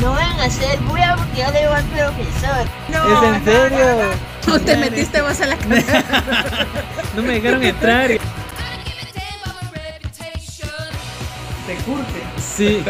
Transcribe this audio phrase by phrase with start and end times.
[0.00, 2.66] No van a hacer bulla porque yo le digo al profesor.
[2.92, 4.10] No, ¿Es en serio?
[4.46, 6.04] No te metiste vos a la casa.
[7.16, 8.08] No me dejaron entrar.
[8.08, 8.20] Te
[11.84, 12.22] curte.
[12.38, 12.84] Sí.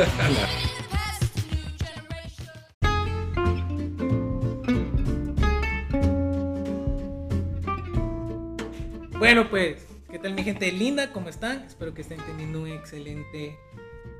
[9.18, 11.12] Bueno, pues, ¿qué tal mi gente linda?
[11.12, 11.64] ¿Cómo están?
[11.64, 13.58] Espero que estén teniendo un excelente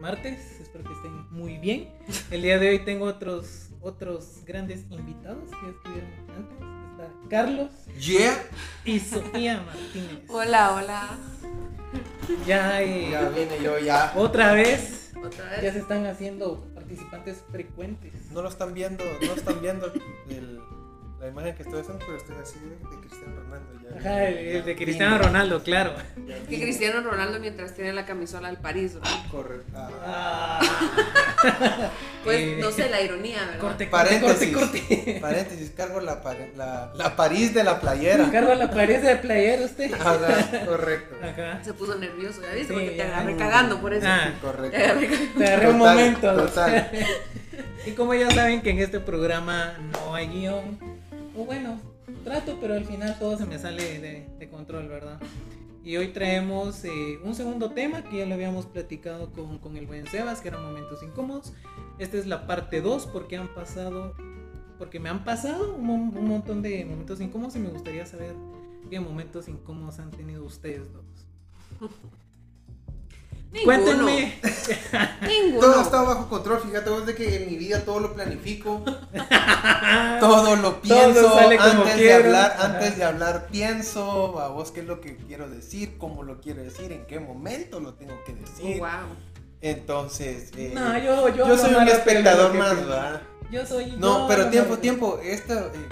[0.01, 0.61] martes.
[0.61, 1.89] Espero que estén muy bien.
[2.31, 6.59] El día de hoy tengo otros otros grandes invitados que ya estuvieron antes.
[6.93, 8.43] Está Carlos Yeah.
[8.85, 10.25] y Sofía Martínez.
[10.29, 11.19] Hola, hola.
[12.47, 14.13] Ya, eh, Ya vine yo ya.
[14.17, 15.73] otra vez Otra ya vez.
[15.75, 18.13] se están haciendo participantes frecuentes.
[18.33, 19.93] No lo están viendo, no están viendo
[20.29, 20.61] el-
[21.21, 23.69] la imagen que estoy haciendo, pero estoy así de, de Cristiano Ronaldo.
[23.83, 25.95] Ya, Ajá, el, el de Cristiano Ronaldo, claro.
[26.49, 26.61] Que.
[26.61, 28.95] Cristiano Ronaldo mientras tiene la camisola al París.
[28.95, 29.01] ¿no?
[29.31, 29.63] Corre.
[29.75, 30.61] ah.
[30.61, 31.91] Ah.
[32.25, 33.59] Pues Eh, no sé la ironía, ¿verdad?
[33.61, 34.55] Corte, corte, Paréntesis.
[34.57, 35.19] corte, corte.
[35.21, 36.21] Paréntesis, cargo la,
[36.57, 38.29] la, la París de la playera.
[38.31, 39.93] Cargo la pared de player usted.
[40.01, 40.19] Ajá,
[40.67, 41.17] correcto.
[41.23, 41.63] Ajá.
[41.65, 42.75] Se puso nervioso, ¿ya viste?
[42.75, 44.07] Sí, Porque te agarré cagando por eso.
[44.09, 44.33] Ah.
[44.43, 44.77] Correcto.
[44.77, 45.39] Te agarré cagando.
[45.39, 46.37] Te agarré un momento.
[46.37, 46.91] total.
[47.87, 50.79] y como ya saben que en este programa no hay guion,
[51.39, 51.79] o bueno,
[52.25, 55.21] trato, pero al final todo se me sale de, de control, ¿verdad?
[55.85, 59.87] Y hoy traemos eh, un segundo tema que ya lo habíamos platicado con, con el
[59.87, 61.53] buen Sebas, que eran momentos incómodos.
[61.99, 64.15] Esta es la parte 2 porque han pasado,
[64.79, 68.35] porque me han pasado un, un montón de momentos incómodos y me gustaría saber
[68.91, 71.05] qué momentos incómodos han tenido ustedes dos.
[73.51, 73.65] Ninguno.
[73.65, 74.41] Cuéntenme.
[75.27, 75.61] Ninguno.
[75.61, 78.83] Todo está bajo control, fíjate vos de que en mi vida todo lo planifico,
[80.21, 84.81] todo lo pienso, sale como antes de hablar, antes de hablar pienso, a vos qué
[84.81, 88.33] es lo que quiero decir, cómo lo quiero decir, en qué momento lo tengo que
[88.33, 88.79] Oh, decir.
[88.79, 88.89] wow.
[89.61, 92.77] Entonces, eh, No, yo, yo, yo hablo soy un espectador más.
[92.77, 93.23] ¿verdad?
[93.51, 93.87] Yo soy.
[93.99, 95.89] No, yo pero tiempo, más- tiempo, esto, eh,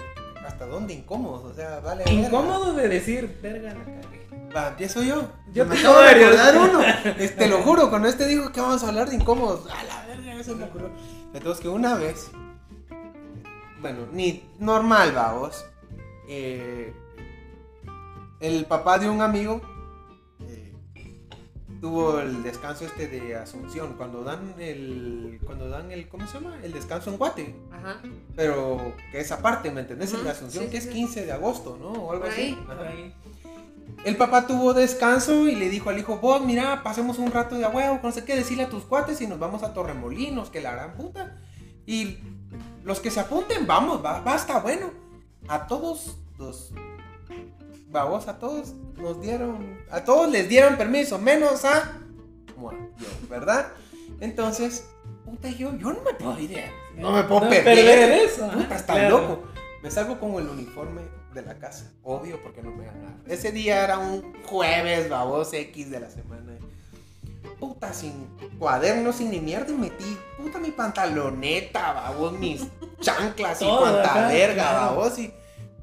[0.46, 1.48] ¿hasta dónde incómodo?
[1.48, 2.04] O sea, vale.
[2.04, 2.20] verga.
[2.28, 4.15] Incómodo de decir, verga, la cagué.
[4.56, 5.28] Va, empiezo yo.
[5.52, 6.80] Yo me acabo de recordar uno.
[7.18, 9.68] Eh, Te lo juro, con este digo que vamos a hablar de incómodos.
[9.70, 10.90] A la verga, eso me ocurrió.
[11.34, 12.30] Entonces que una vez,
[13.80, 15.64] bueno, ni normal, vamos.
[16.28, 16.92] eh,
[18.40, 19.60] el papá de un amigo
[20.46, 20.72] eh,
[21.80, 26.58] tuvo el descanso este de Asunción cuando dan el cuando dan el ¿cómo se llama?
[26.62, 28.00] El descanso en Guate, Ajá.
[28.34, 30.12] pero que es aparte, ¿me entendés?
[30.12, 30.98] El de Asunción sí, que sí, es sí.
[31.00, 31.92] 15 de agosto, ¿no?
[31.92, 32.40] O algo Por así.
[32.42, 32.54] ahí.
[32.66, 33.14] Por ahí.
[34.04, 37.64] El papá tuvo descanso y le dijo al hijo, vos mira, pasemos un rato de
[37.64, 40.60] a huevo, no sé qué, decirle a tus cuates y nos vamos a Torremolinos, que
[40.60, 41.38] la gran puta.
[41.86, 42.18] Y
[42.84, 44.90] los que se apunten, vamos, va, va, está bueno.
[45.48, 46.72] A todos los...
[47.88, 49.78] Vamos, a todos nos dieron...
[49.90, 51.98] A todos les dieron permiso, menos a...
[52.56, 53.68] Mua, yo, ¿verdad?
[54.20, 54.88] Entonces,
[55.24, 56.58] puta, yo, yo no me puedo ir.
[56.96, 57.64] No me puedo No perder.
[57.64, 59.18] perder eso, Puta, está claro.
[59.20, 59.42] loco.
[59.82, 61.02] Me salgo con el uniforme
[61.36, 61.92] de la casa.
[62.02, 63.14] Obvio, porque no me ganar.
[63.28, 66.52] Ese día era un jueves, babos, X de la semana.
[67.60, 68.26] Puta, sin
[68.58, 69.70] cuadernos, sin ni mierda.
[69.70, 72.66] Y metí, puta, mi pantaloneta, babos, mis
[73.00, 75.18] chanclas y cuanta verga, babos.
[75.18, 75.32] Y,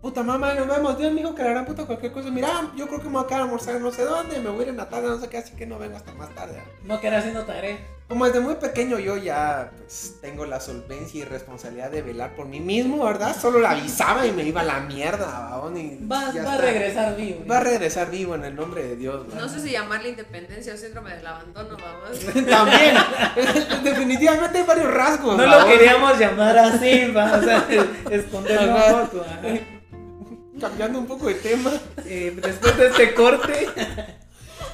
[0.02, 0.98] puta, mamá, nos vemos.
[0.98, 2.30] Dios dijo que la gran puta cualquier cosa.
[2.30, 4.40] Mira, yo creo que me voy a quedar a almorzar no sé dónde.
[4.40, 6.14] Me voy a ir en la tarde, no sé qué, así que no vengo hasta
[6.14, 6.62] más tarde.
[6.84, 7.78] No quedar haciendo tarea.
[8.14, 12.46] Como desde muy pequeño yo ya pues, tengo la solvencia y responsabilidad de velar por
[12.46, 13.36] mí mismo, ¿verdad?
[13.36, 16.58] Solo la avisaba y me iba a la mierda, babón, y Vas, ya va a
[16.60, 17.44] regresar vivo.
[17.50, 19.26] Va a regresar vivo en el nombre de Dios.
[19.26, 19.42] ¿verdad?
[19.42, 22.20] No sé si llamarle independencia o síndrome del abandono, vamos.
[22.50, 22.96] También,
[23.84, 25.36] definitivamente hay varios rasgos.
[25.36, 25.72] No lo babón.
[25.72, 27.68] queríamos llamar así, va, o sea,
[28.12, 29.26] esconderlo un poco.
[30.62, 31.72] Cambiando un poco de tema.
[32.06, 33.68] Eh, después de este corte,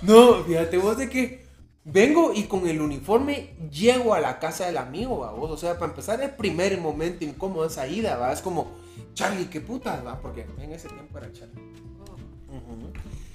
[0.01, 1.48] No, fíjate vos de que
[1.91, 5.51] vengo y con el uniforme llego a la casa del amigo, va vos.
[5.51, 8.31] O sea, para empezar el primer momento incómodo de esa ida, va.
[8.31, 8.71] Es como,
[9.13, 10.19] Charlie, qué putas, va.
[10.19, 11.61] Porque en ese tiempo era Charlie.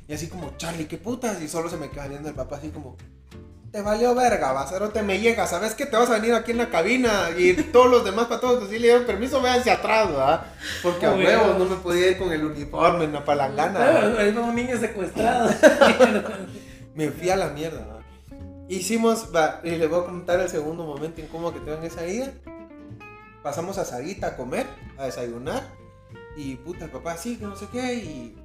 [0.07, 1.41] Y así como, Charlie, qué putas.
[1.43, 2.97] Y solo se me queda viendo el papá así como,
[3.73, 5.47] te valió verga, va, te me llega.
[5.47, 7.31] ¿Sabes que te vas a venir aquí en la cabina?
[7.37, 10.47] Y todos los demás para todos decirle, dieron permiso, véanse atrás, va.
[10.83, 11.65] Porque a huevos no.
[11.65, 13.81] me podía ir con el uniforme en la palangana.
[13.81, 15.51] Claro, un niño secuestrado.
[16.95, 17.85] Me fui a la mierda.
[17.85, 17.94] ¿va?
[18.69, 19.29] Hicimos,
[19.63, 22.33] y les voy a contar el segundo momento incómodo que tengo en esa ida.
[23.43, 24.67] Pasamos a Sarita a comer,
[24.97, 25.63] a desayunar.
[26.37, 27.95] Y puta, el papá, sí, que no sé qué.
[27.95, 28.37] Y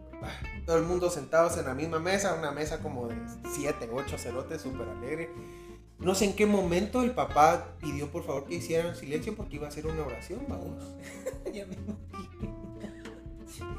[0.66, 3.16] todo el mundo sentados en la misma mesa, una mesa como de
[3.54, 5.30] 7, 8 cerotes, súper alegre.
[6.00, 9.66] No sé en qué momento el papá pidió por favor que hicieran silencio porque iba
[9.66, 10.84] a hacer una oración, vamos.
[11.54, 12.59] Ya me imagino.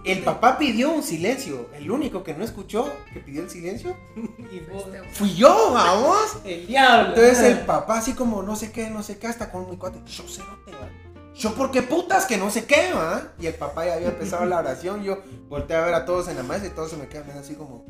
[0.05, 1.69] El papá pidió un silencio.
[1.75, 3.97] El único que no escuchó que pidió el silencio
[4.51, 6.39] Y vos, Este, fui yo, vamos.
[6.45, 7.09] el diablo.
[7.11, 10.01] Entonces el papá así como no sé qué, no sé qué, hasta con mi cuate.
[10.07, 10.89] Yo cerote, va.
[11.35, 13.33] Yo por qué putas que no sé qué, va.
[13.39, 15.03] Y el papá ya había empezado la oración.
[15.03, 17.43] Yo volteé a ver a todos en la mesa y todos se me quedan viendo
[17.43, 17.87] así como.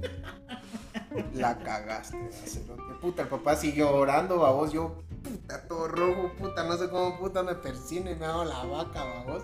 [1.35, 2.17] La cagaste.
[3.01, 4.73] Puta, el papá siguió orando, babos.
[4.73, 8.63] Yo, puta, todo rojo, puta, no sé cómo puta me persino y me hago la
[8.65, 9.43] vaca, babos.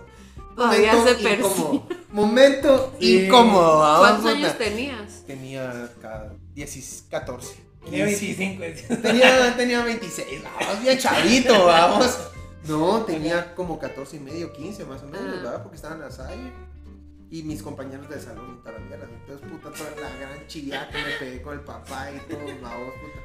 [0.57, 1.47] Todavía se Momento persina.
[1.47, 1.87] incómodo.
[2.11, 3.19] Momento Sí.
[3.25, 3.99] incómodo.
[3.99, 5.23] ¿Cuántos años tenías?
[5.25, 7.55] Tenía ca- 10, 14.
[7.85, 8.61] Tenía 25.
[8.63, 8.87] decía.
[9.01, 12.17] Tenía, tenía 26, vamos, bien chavito, vamos.
[12.67, 15.35] No, tenía como 14 y medio, 15 más o menos, Ah.
[15.35, 15.61] ¿verdad?
[15.63, 16.51] Porque estaba en la salle.
[17.29, 19.05] Y mis compañeros de salón y toda la mierda.
[19.09, 22.93] Entonces, puta, toda la gran chillada que me pegué con el papá y todo, vamos,
[23.01, 23.19] puta.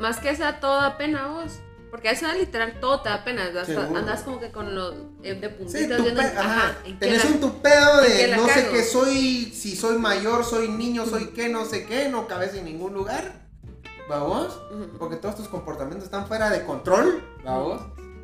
[0.00, 1.52] Más que esa todo da pena vos.
[1.92, 3.44] Porque a esa literal todo te da pena.
[3.94, 6.20] Andas, como que con los eh, de Sí, puntitas tu viendo.
[6.22, 6.74] pe- ajá.
[6.86, 10.68] ¿en qué Tenés la- un qué de no sé qué soy, si soy mayor, soy
[10.68, 13.42] niño, soy qué, no sé qué, no cabes en ningún lugar.
[14.08, 14.58] ¿Vamos?
[14.98, 17.82] Porque todos tus comportamientos están fuera de control, vamos.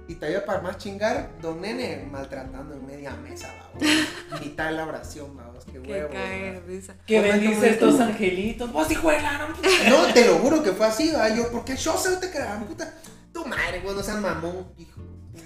[0.09, 4.41] Y te iba para más chingar, don nene maltratando en media mesa, vamos.
[4.43, 5.67] Mitad de la oración, vamos.
[5.67, 6.09] Qué Que huevo.
[6.09, 6.62] ¿verdad?
[6.67, 6.94] risa.
[7.06, 8.73] Que bendice estos angelitos.
[8.73, 9.47] Vos, hijo de la.
[9.91, 11.29] No, te lo juro que fue así, ¿va?
[11.29, 12.94] Yo, porque yo sé te quedaban, puta.
[13.32, 15.00] Tu madre, vos no seas mamón, hijo.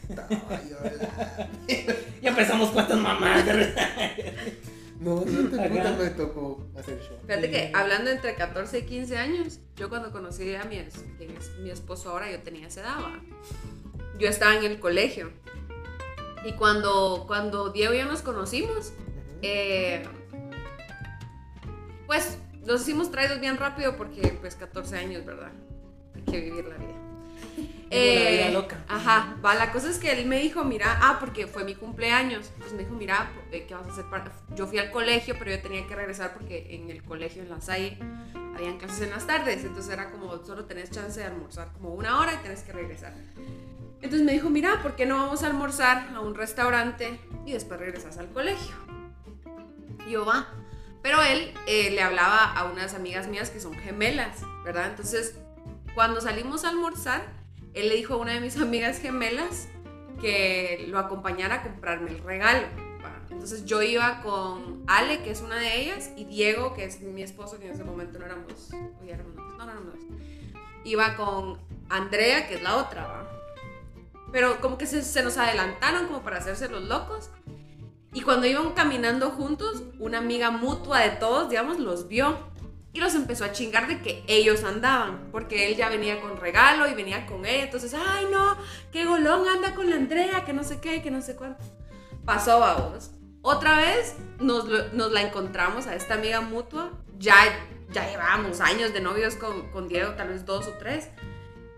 [0.09, 0.27] Puta.
[2.23, 3.45] Ya empezamos con estas mamás.
[5.01, 7.17] No, no te puta me tocó hacer show.
[7.27, 11.37] Fíjate que hablando entre 14 y 15 años, yo cuando conocí a mi, es- quien
[11.37, 12.99] es mi esposo ahora, yo tenía esa edad.
[13.01, 13.21] ¿va?
[14.21, 15.33] Yo estaba en el colegio.
[16.45, 18.93] Y cuando, cuando Diego y yo nos conocimos,
[19.43, 20.05] eh,
[22.07, 25.51] pues nos hicimos traídos bien rápido porque pues 14 años, ¿verdad?
[26.15, 26.95] Hay que vivir la vida.
[27.93, 28.85] Vive la vida loca.
[28.89, 32.51] Ajá, va, la cosa es que él me dijo, mira, ah, porque fue mi cumpleaños,
[32.59, 34.33] pues me dijo, mira, eh, ¿qué vas a hacer para...?
[34.57, 37.61] Yo fui al colegio, pero yo tenía que regresar porque en el colegio, en la
[37.61, 37.99] SAI,
[38.55, 42.19] habían clases en las tardes, entonces era como, solo tenés chance de almorzar como una
[42.19, 43.13] hora y tenés que regresar.
[43.97, 47.79] Entonces me dijo, mira, ¿por qué no vamos a almorzar a un restaurante y después
[47.79, 48.75] regresas al colegio?
[50.07, 50.49] Y yo, va.
[51.03, 54.87] Pero él eh, le hablaba a unas amigas mías que son gemelas, ¿verdad?
[54.89, 55.37] Entonces,
[55.95, 57.42] cuando salimos a almorzar,
[57.75, 59.69] él le dijo a una de mis amigas gemelas
[60.21, 62.67] que lo acompañara a comprarme el regalo.
[63.31, 67.23] Entonces yo iba con Ale, que es una de ellas, y Diego, que es mi
[67.23, 69.93] esposo, que en ese momento no éramos, o no.
[70.85, 71.59] Iba con
[71.89, 73.29] Andrea, que es la otra, ¿va?
[74.31, 77.31] Pero como que se, se nos adelantaron como para hacerse los locos.
[78.13, 82.52] Y cuando iban caminando juntos, una amiga mutua de todos, digamos, los vio
[82.95, 86.87] y los empezó a chingar de que ellos andaban, porque él ya venía con regalo
[86.89, 87.65] y venía con ella.
[87.65, 88.57] Entonces, ay no,
[88.93, 91.65] qué golón anda con la Andrea, que no sé qué, que no sé cuánto.
[92.25, 93.11] Pasó, vamos.
[93.41, 96.93] Otra vez nos, nos la encontramos a esta amiga mutua.
[97.19, 97.35] Ya,
[97.91, 101.09] ya llevábamos años de novios con, con Diego, tal vez dos o tres.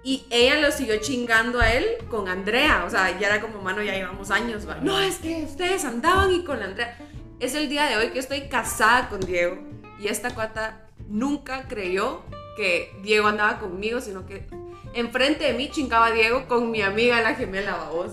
[0.02, 2.84] Y ella lo siguió chingando a él con Andrea.
[2.86, 4.68] O sea, ya era como, mano, ya llevamos años.
[4.68, 4.74] ¿va?
[4.76, 6.98] No, es que ustedes andaban y con la Andrea.
[7.40, 9.58] Es el día de hoy que estoy casada con Diego.
[9.98, 12.22] Y esta cuata nunca creyó
[12.56, 14.46] que Diego andaba conmigo, sino que
[14.94, 18.12] enfrente de mí chingaba a Diego con mi amiga la gemela, babos.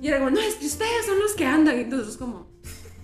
[0.00, 1.76] Y era como, no, es que ustedes son los que andan.
[1.78, 2.46] Y entonces como,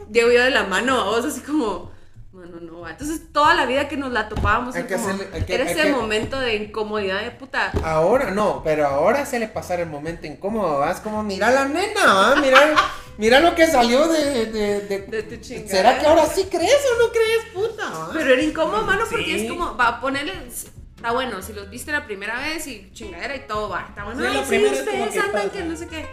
[0.09, 1.91] Diego yo de la mano, babos, así como,
[2.33, 2.91] mano, no va.
[2.91, 5.55] Entonces toda la vida que nos la topábamos, Hay era que como- hacerle- hay que-
[5.55, 7.71] era hay ese que- momento de incomodidad de puta.
[7.85, 10.91] Ahora no, pero ahora se le pasar el momento incómodo, ¿va?
[10.91, 12.37] Es como, mira la nena, ¿va?
[12.37, 12.59] Mira,
[13.19, 14.47] mira lo que salió de...
[14.47, 15.69] de, de- De tu chingada.
[15.69, 18.09] ¿Será que ahora sí crees o no crees, puta?
[18.15, 19.45] Pero era incómodo, mano, porque Sí.
[19.47, 20.33] es como, va a ponerle.
[20.97, 23.87] Está bueno, si los viste la primera vez y chingadera y todo va.
[23.89, 26.07] Está bueno, Sí, ay, ustedes que andan que no sé qué.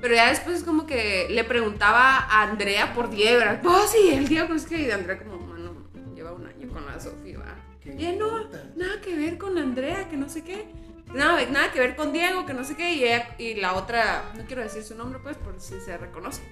[0.00, 3.60] Pero ya después es como que le preguntaba a Andrea por Diego, ¿verdad?
[3.64, 5.72] Oh, sí, el Diego, es que y Andrea como, mano,
[6.14, 7.56] lleva un año con la Sofía, va.
[7.84, 8.44] Y no,
[8.76, 10.66] nada que ver con la Andrea, que no sé qué.
[11.12, 12.94] Nada, nada que ver con Diego, que no sé qué.
[12.94, 16.42] Y, ella, y la otra, no quiero decir su nombre, pues, por si se reconoce.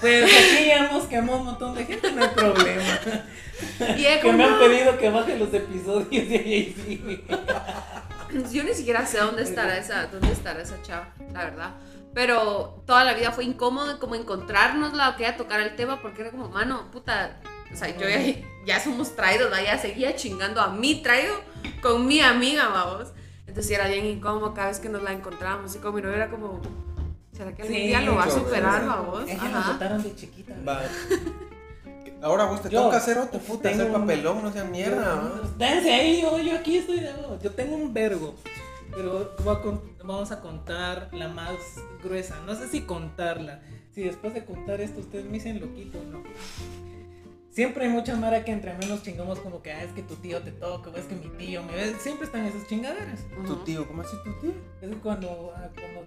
[0.00, 2.98] Pues aquí ya hemos quemado un montón de gente, no hay problema.
[3.96, 4.58] Y Que me han "No".
[4.58, 7.24] pedido que baje los episodios sí.
[8.52, 11.70] Yo ni siquiera sé dónde estará esa, dónde estará esa chava, la verdad.
[12.14, 16.22] Pero toda la vida fue incómodo como encontrárnosla o que ella tocara el tema porque
[16.22, 17.40] era como, mano, puta,
[17.72, 18.20] o sea, yo ya,
[18.64, 19.60] ya somos traídos, ¿va?
[19.60, 21.34] ya seguía chingando a mí traído
[21.82, 23.08] con mi amiga, vamos.
[23.54, 26.28] Entonces era bien incómodo cada vez que nos la encontrábamos y con mi novio era
[26.28, 26.60] como,
[27.30, 30.56] ¿será que algún Sí, día lo va a superar, de chiquita.
[30.66, 30.82] Va.
[32.20, 35.40] Ahora vos te Yo toca hacer otro, puta, hacer papelón, no sea mierda.
[35.56, 37.38] Dense ahí, yo, yo aquí estoy de nuevo.
[37.40, 38.34] Yo tengo un vergo.
[38.90, 39.62] Pero a
[40.02, 41.54] vamos a contar la más
[42.02, 42.34] gruesa.
[42.46, 43.60] No sé si contarla.
[43.94, 46.24] Si después de contar esto ustedes me dicen loquito o no.
[47.54, 50.42] Siempre hay mucha mara que entre menos chingamos como que, ah, es que tu tío
[50.42, 51.94] te toca, o es que mi tío me ve.
[52.00, 53.20] Siempre están esas chingaderas.
[53.46, 54.52] Tu tío, ¿cómo así tu tío?
[54.82, 56.04] Es cuando, ah, cuando,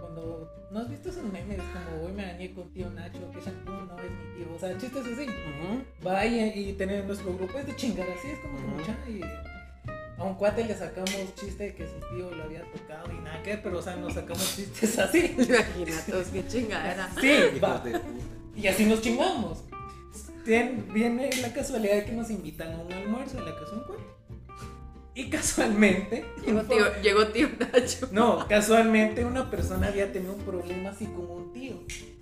[0.00, 1.58] cuando, ¿no has visto esos memes?
[1.58, 4.54] Como hoy me dañé con tío Nacho, que shampoo no es mi tío.
[4.54, 5.22] O sea, chistes así.
[5.22, 5.82] Ujú.
[6.02, 8.66] Vaya y tener nuestro grupo es de chingar así, es como Ujú.
[8.76, 9.22] mucha y
[10.18, 13.42] a un cuate le sacamos chiste de que su tío lo había tocado y nada
[13.42, 15.34] que pero o sea, nos sacamos chistes así.
[15.38, 17.10] Imagínate, es que chingadera.
[17.20, 17.82] Sí, va.
[18.54, 19.64] Y así nos chingamos.
[20.44, 23.76] Tien- viene la casualidad de que nos invitan a un almuerzo en la casa de
[23.78, 24.02] un cuate.
[25.14, 28.08] Y casualmente, Llegó tío, llegó tío Nacho.
[28.12, 31.74] no, casualmente una persona había tenido un problema así con un tío.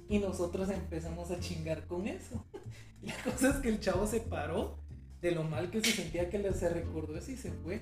[0.08, 2.44] Y nosotros empezamos a chingar con eso.
[3.02, 4.78] La cosa es que el chavo se paró
[5.22, 7.80] de lo mal que se sentía que le se recordó eso y se fue.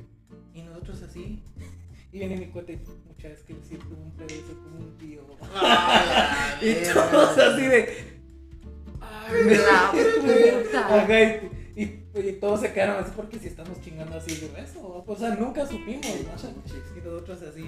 [0.54, 1.42] Y nosotros así.
[2.12, 5.21] Y viene mi cuate, muchas veces que le siento un pedazo con un tío.
[6.61, 8.17] y todos así de.
[9.30, 11.02] La puta.
[11.02, 15.04] Ajá, y, y- y todos se quedaron así porque si estamos chingando así de eso.
[15.06, 16.12] O sea, nunca supimos, ¿no?
[16.96, 17.64] Y nosotros así.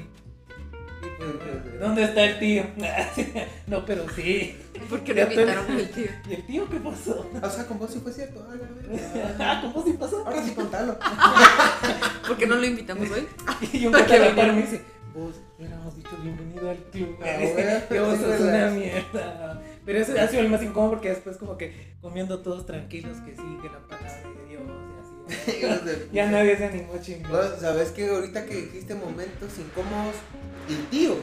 [1.80, 2.64] ¿Dónde está el tío?
[3.66, 4.56] no, pero sí.
[4.88, 6.06] ¿Por qué no Ya te- invitaron al tío?
[6.28, 7.26] ¿Y el tío qué pasó?
[7.42, 8.46] O sea, con vos sí fue cierto.
[8.92, 9.34] Ah.
[9.38, 10.24] Ah, ¿Cómo sí pasó?
[10.26, 10.98] Ahora sí contalo.
[12.26, 13.26] ¿Por qué no lo invitamos hoy?
[13.72, 14.00] Y un me
[14.62, 14.82] dice,
[15.14, 17.16] vos hubiéramos dicho bienvenido al club.
[17.22, 19.62] Ah, que vos sos una mierda.
[19.90, 23.34] Pero ese ha sido el más incómodo porque después como que comiendo todos tranquilos que
[23.34, 24.62] sí, que la palabra de Dios
[25.26, 26.08] y así.
[26.12, 27.32] Ya nadie se animó chingar.
[27.32, 30.14] Vos, ¿Sabes que ahorita que dijiste momentos incómodos?
[30.68, 31.16] El tío.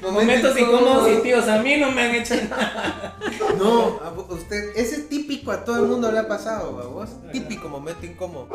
[0.00, 3.18] Momentos incómodos y tíos, a mí no me han hecho nada.
[3.58, 7.08] No, a usted, ese es típico, a todo el mundo le ha pasado, a vos.
[7.32, 8.46] Típico momento incómodo.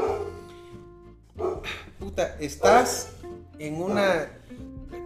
[1.99, 3.09] Puta, estás
[3.57, 4.38] en una.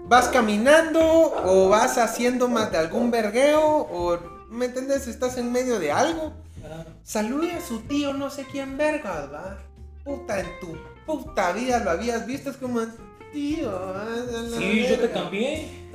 [0.07, 0.99] Vas caminando
[1.45, 4.19] o vas haciendo más de algún vergueo o.
[4.49, 5.07] ¿Me entiendes?
[5.07, 6.33] Estás en medio de algo.
[7.03, 9.57] Salude a su tío, no sé quién verga, va.
[10.03, 12.79] Puta, en tu puta vida lo habías visto, es como.
[13.31, 13.71] Tío,
[14.59, 15.13] Sí, yo te verga".
[15.21, 15.89] cambié.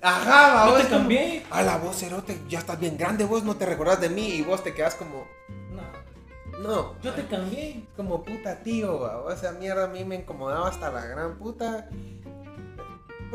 [0.00, 1.44] Ajá, va, Yo vos te como- cambié.
[1.50, 4.42] a la voz cerote, ya estás bien grande, vos no te recordás de mí y
[4.42, 5.26] vos te quedas como,
[5.72, 7.84] No, no, yo te cambié.
[7.96, 11.88] como puta tío, va, o esa mierda a mí me incomodaba hasta la gran puta.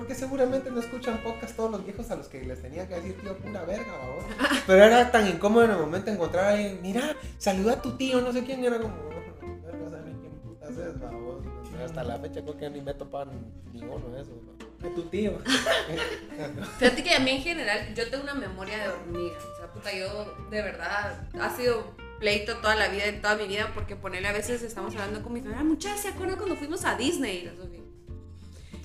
[0.01, 3.22] Porque seguramente no escuchan podcast todos los viejos a los que les tenía que decir
[3.22, 4.25] tío pura verga, va, vos.
[4.65, 7.91] Pero era tan incómodo en el momento de encontrar a alguien, mira, saluda a tu
[7.98, 11.43] tío, no sé quién, era como, verga, sabe quién putas es, va, vos.
[11.86, 13.29] Hasta la fecha creo que ni me topan
[13.72, 14.65] ninguno de esos, va.
[14.79, 15.38] De tu tío.
[16.79, 19.38] Fíjate que a mí en general, yo tengo una memoria de hormiga.
[19.53, 23.46] O sea, puta, yo de verdad, ha sido pleito toda la vida, en toda mi
[23.46, 26.86] vida, porque ponerle a veces estamos hablando con mi familia, muchachas, ¿se acuerdan cuando fuimos
[26.86, 27.46] a Disney?
[27.46, 27.90] Y.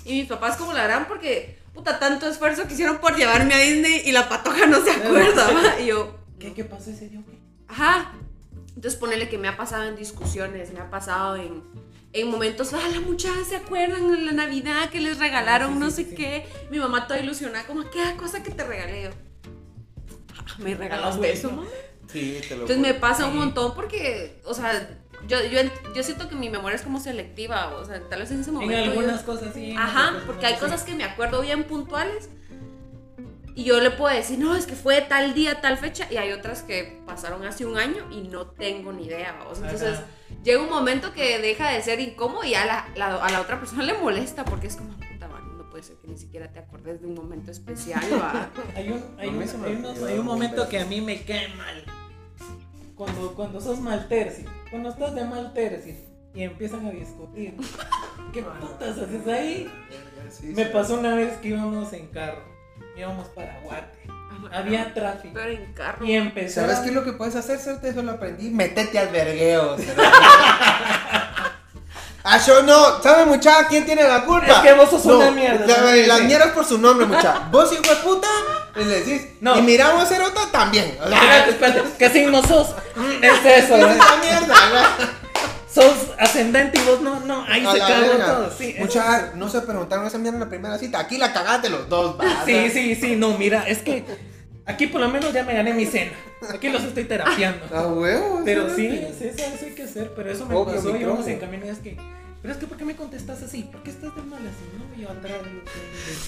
[0.06, 3.58] Y mis papás como la harán porque, puta, tanto esfuerzo que hicieron por llevarme a
[3.58, 5.80] Disney y la patoja no se acuerda, ¿va?
[5.80, 7.20] Y yo, ¿Qué, qué pasó ese día?
[7.68, 8.12] Ajá.
[8.68, 11.62] Entonces ponerle que me ha pasado en discusiones, me ha pasado en,
[12.12, 15.80] en momentos, ah, la muchacha se acuerdan en la Navidad que les regalaron Ah, sí,
[15.80, 16.46] no sí, sé sí, qué.
[16.70, 19.10] Mi mamá toda ilusionada, como, ¿qué cosa que te regalé yo?
[20.38, 21.34] "Ah, ¿Me Ah, regalaste bueno.
[21.34, 21.68] eso, mamá?
[22.12, 24.88] Sí, te lo Entonces me pasa un montón porque, o sea,
[25.26, 25.60] yo, yo,
[25.94, 28.56] yo siento que mi memoria es como selectiva, o sea, tal vez en ese En
[28.56, 28.84] momento.
[28.84, 29.70] yo- algunas cosas sí.
[29.72, 32.28] en Ajá, porque hay cosas que me acuerdo bien puntuales
[33.54, 36.32] y yo le puedo decir, no, es que fue tal día, tal fecha, y hay
[36.32, 39.58] otras que pasaron hace un año y no tengo ni idea, vamos.
[39.58, 40.04] Entonces Ajá.
[40.44, 43.58] llega un momento que deja de ser incómodo y a la, la- a la otra
[43.58, 46.58] persona le molesta porque es como, puta, man, no puede ser que ni siquiera te
[46.58, 48.02] acordes de un momento especial.
[48.76, 51.48] Hay un, hay un, hay unos- olvidó hay un momento que a mí me cae
[51.54, 51.82] mal.
[52.96, 54.48] Cuando, cuando sos mal tercio.
[54.70, 55.94] Cuando estás de mal tercio
[56.34, 57.56] y empiezan a discutir.
[58.32, 59.70] ¿Qué putas haces ahí?
[60.30, 62.42] Sí, Me pasó una vez que íbamos en carro.
[62.96, 63.98] Íbamos para Guate.
[64.52, 65.34] Había tráfico.
[65.34, 66.04] Pero en carro.
[66.04, 66.60] Y empezó.
[66.60, 67.88] ¿Sabes qué es lo que puedes hacer, Cerote?
[67.90, 68.50] Eso lo aprendí.
[68.50, 69.76] Métete al vergueo.
[72.28, 73.00] Ah, yo no.
[73.02, 73.66] ¿Sabe, muchacha?
[73.68, 74.46] ¿Quién tiene la culpa?
[74.48, 77.48] Es que vos sos No, una mierda, la- las mierdas por su nombre, muchacha.
[77.52, 78.26] Vos, hijo de puta,
[78.74, 79.26] y le decís.
[79.40, 79.56] No.
[79.56, 80.86] Y miramos Cerota también.
[80.86, 81.82] Espérate, espérate.
[81.98, 82.74] ¿Qué signo sos?
[82.96, 83.96] Mm, Es eso, es ¿verdad?
[83.96, 84.86] esa mierda, ¿verdad?
[85.72, 87.44] Sos ascendente y vos no, no.
[87.46, 88.50] Ahí A se cagó todo.
[88.56, 90.98] Sí, Muchacha, no se preguntaron esa mierda en la primera cita.
[90.98, 92.44] Aquí la cagaste los dos, va.
[92.46, 94.02] Sí, sí, sí, no, mira, es que
[94.64, 96.12] aquí por lo menos ya me gané mi cena.
[96.52, 97.66] Aquí los estoy terapiando.
[97.76, 98.40] A huevo.
[98.44, 100.12] Pero sí, sí, eso, hay que hacer.
[100.16, 101.96] Pero eso me pasó y vamos en camino es que.
[102.42, 103.62] Pero es que, ¿por qué me contestas así?
[103.64, 104.64] ¿Por qué estás de mal así?
[104.78, 105.70] No, yo atrás yo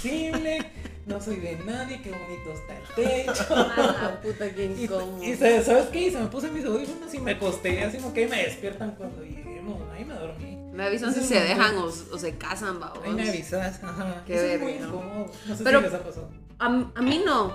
[0.03, 0.73] soy invencible,
[1.07, 3.47] no soy de nadie, qué bonito está el techo.
[3.55, 5.23] Ah, puta, qué Y, incómodo.
[5.23, 6.19] y ¿sabes sabes qué hice?
[6.19, 9.81] Me puse mis audífonos y me acosté, así como que me despiertan cuando lleguemos.
[9.93, 10.57] Ahí me dormí.
[10.73, 12.93] Me avisan si se dejan o, se casan, va.
[13.05, 14.23] Ahí me avisas, ajá.
[14.27, 15.31] Qué Eso es muy incómodo.
[15.47, 16.31] No sé Pero- si les ha pasado.
[16.59, 17.53] A, a mí no.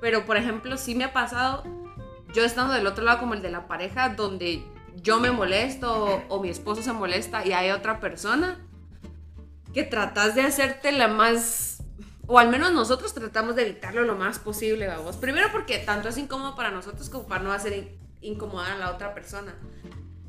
[0.00, 1.64] Pero, por ejemplo, sí me ha pasado,
[2.34, 4.62] yo estando del otro lado como el de la pareja, donde
[5.02, 8.58] yo me molesto o, mi esposo se molesta y hay otra persona,
[9.72, 11.82] que tratas de hacerte la más...
[12.26, 15.16] O al menos nosotros tratamos de evitarlo lo más posible, vamos.
[15.16, 18.90] Primero porque tanto es incómodo para nosotros como para no hacer in- incomodar a la
[18.90, 19.54] otra persona.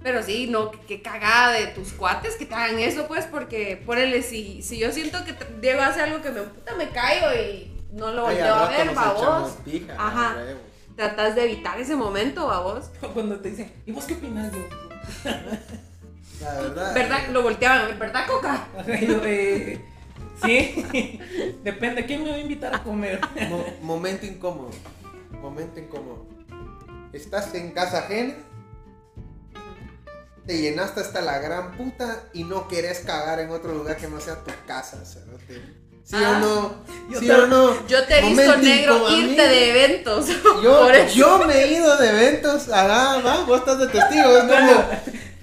[0.04, 4.22] Pero sí, no, que, cagada de tus cuates que te hagan eso, pues, porque, ponele,
[4.24, 7.72] si, si yo siento que te- Diego hace algo que me puta, me caigo y
[7.94, 9.58] no lo Ay, volteo a ver, babos.
[9.98, 10.36] Ajá.
[10.96, 12.90] Tratas de evitar ese momento, babos.
[13.14, 14.52] Cuando te dicen, ¿y vos qué opinas?
[14.54, 14.60] Yo,
[16.42, 16.94] La verdad.
[16.94, 17.28] ¿Verdad?
[17.32, 18.68] Lo volteaban a ver, ¿verdad, Coca?
[19.02, 19.84] yo, eh,
[20.44, 21.20] sí,
[21.64, 23.20] depende, ¿quién me va a invitar a comer?
[23.50, 24.72] Mo- momento incómodo.
[25.42, 26.26] Momento incómodo.
[27.14, 28.36] Estás en casa ajena.
[30.46, 34.20] Te llenaste hasta la gran puta y no querés cagar en otro lugar que no
[34.20, 35.62] sea tu casa, cerote.
[36.06, 36.76] ¿Sí Ah, o no?
[37.10, 37.88] yo ¿Sí te- o no?
[37.88, 40.28] Yo te he visto negro irte de eventos.
[40.64, 44.86] Yo, yo me he ido de eventos, ah, va, vos estás de testigo, es como,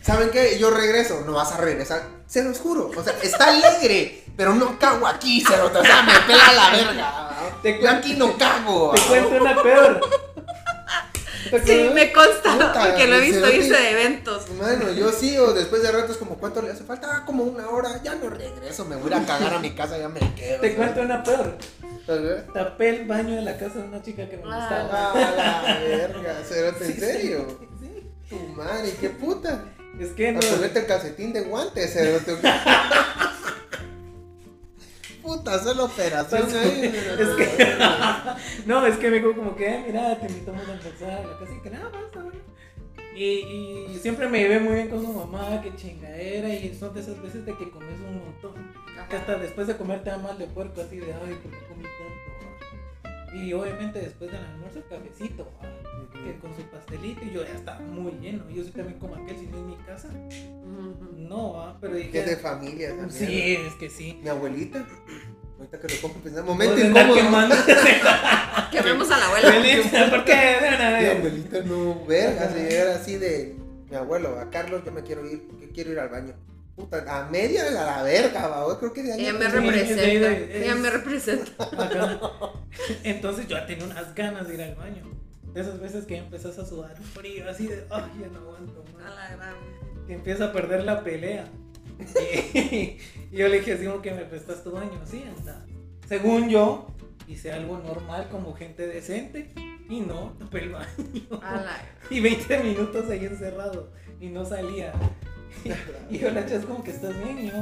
[0.02, 0.59] ¿saben qué?
[0.59, 4.78] Yo regreso, no vas a regresar, se los juro, o sea, está alegre, pero no
[4.78, 7.31] cago aquí, cerote, o sea, me pela la verga,
[7.62, 10.00] Te yo aquí no cago, Te cuento una peor.
[11.64, 14.50] Sí, me consta, Puta, porque lo he visto irse de eventos.
[14.50, 17.08] Mano, yo sí, o después de rato es como, ¿cuánto le hace falta?
[17.16, 20.08] Ah, como una hora, ya no regreso, me voy a cagar a mi casa, ya
[20.08, 20.61] me quedo.
[20.61, 21.56] Te cuento una peor.
[22.52, 24.56] Tapé el baño de la casa de una chica que me Ah.
[24.56, 25.12] gustaba.
[25.14, 27.58] Ah, la verga, cerote, ¿en Sí, serio?
[27.80, 28.11] Sí.
[28.28, 29.64] Tu madre, qué puta.
[30.00, 30.40] Es que A no.
[30.40, 32.37] ponerte el calcetín de guantes, cerote.
[35.23, 36.93] Puta, hacer la operación ahí.
[37.19, 37.76] Es que.
[38.67, 40.73] no, es que me dijo como que, "Eh, mira, te invitamos a.
[40.75, 42.02] La casa y que nada más.
[43.14, 43.25] Y,
[43.93, 46.49] y siempre me llevé muy bien con su mamá, que chingadera.
[46.49, 48.52] Y son de esas veces de que comes un montón.
[49.09, 51.67] Que hasta después de comer te da mal de puerco, así de, ay, ¿por qué
[51.69, 53.05] comí tanto?
[53.05, 53.37] va?".
[53.37, 55.69] Y obviamente después del almuerzo, el cafecito, va,
[56.25, 57.25] que con su pastelito.
[57.25, 58.49] Y yo ya estaba muy lleno.
[58.50, 60.09] Yo soy también como aquel, si no es mi casa.
[61.17, 62.37] No, va, pero Que es de dije.
[62.37, 63.11] familia también.
[63.11, 64.19] Sí, es que sí.
[64.23, 64.85] Mi abuelita.
[65.59, 66.45] Ahorita que lo pongo a pensar.
[66.45, 67.19] Momento incómodo.
[68.70, 69.53] Quememos a la abuela.
[69.53, 70.57] Feliz, ¿por qué?
[71.01, 73.57] Mi abuelita no, verga, si llegara así de
[73.90, 76.35] mi abuelo, a Carlos, yo me quiero ir, porque quiero ir al baño.
[76.75, 79.20] Puta, a media de la verga, va, creo que de ahí.
[79.20, 80.03] Ella me representa.
[80.33, 81.53] es- Ella me representa.
[83.05, 85.03] Entonces yo ya tenía unas ganas de ir al baño.
[85.55, 89.03] De esas veces que empezás a sudar frío, así de, ay, ya no aguanto A
[89.03, 89.15] más.
[89.15, 89.55] la gran.
[90.07, 91.47] Que empieza a perder la pelea.
[91.99, 92.59] Y,
[93.31, 95.65] y yo le dije así como que me prestas tu baño, sí, anda.
[96.09, 96.87] Según yo,
[97.29, 99.53] hice algo normal como gente decente.
[99.88, 100.87] Y no, tapé el baño.
[101.43, 101.77] A la
[102.11, 103.91] Y 20 minutos ahí encerrado.
[104.21, 104.93] Y no salía.
[106.11, 107.61] Y yo la chas como que estás bien y yo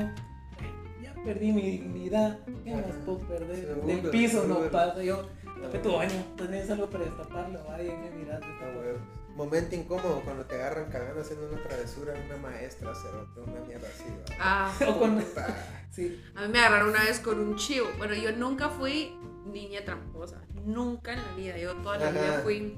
[1.03, 2.39] ya perdí mi dignidad.
[2.65, 3.75] ¿Qué más puedo perder?
[3.83, 5.03] Del piso no pasa.
[5.03, 5.29] Yo
[5.63, 6.25] tapé tu baño.
[6.37, 7.61] Tenés algo para destaparlo.
[7.71, 8.47] Ay, me miraste.
[8.47, 8.99] Ah, huevo.
[9.37, 14.05] Momento incómodo cuando te agarran cagando haciendo una travesura una maestra, cerote, una mierda así,
[14.11, 14.37] va.
[14.41, 15.87] Ah, O con- Puta.
[15.91, 16.23] Sí.
[16.37, 17.87] a mí me agarraron una vez con un chivo.
[17.99, 20.41] Bueno, yo nunca fui niña tramposa.
[20.65, 21.57] Nunca en la vida.
[21.59, 22.21] Yo toda la Ajá.
[22.21, 22.77] vida fui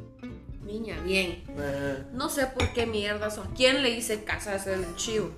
[0.62, 1.42] niña bien.
[1.58, 2.06] Ajá.
[2.12, 5.30] No sé por qué mierdas o a quién le hice casa de hacer un chivo.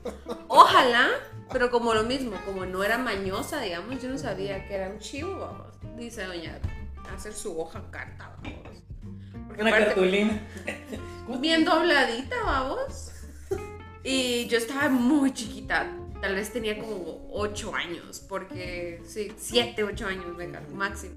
[0.48, 1.08] Ojalá,
[1.52, 4.98] pero como lo mismo, como no era mañosa, digamos, yo no sabía que era un
[4.98, 5.68] chivo, vamos.
[5.96, 6.58] Dice doña,
[7.12, 8.82] hacer su hoja carta, vamos.
[9.46, 10.40] Porque Una aparte- cartulina.
[11.40, 13.10] bien dobladita, vamos.
[14.02, 15.90] Y yo estaba muy chiquita,
[16.20, 21.14] tal vez tenía como 8 años, porque sí, 7, 8 años, venga, máximo.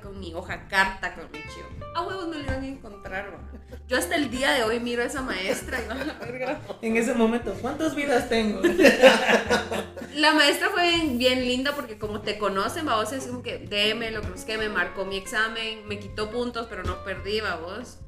[0.00, 1.68] Con mi hoja carta, con mi chivo.
[1.94, 3.76] A huevos me lo iban a encontrar, va.
[3.86, 6.60] Yo hasta el día de hoy miro a esa maestra y va a la verga.
[6.80, 8.60] En ese momento, ¿cuántas vidas tengo?
[10.14, 13.58] La maestra fue bien, bien linda porque como te conocen, va vos es como que
[13.58, 17.40] déme lo que es que me marcó mi examen, me quitó puntos, pero no perdí,
[17.40, 17.98] va vos.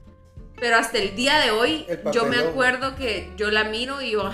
[0.60, 4.30] Pero hasta el día de hoy, yo me acuerdo que yo la miro y yo,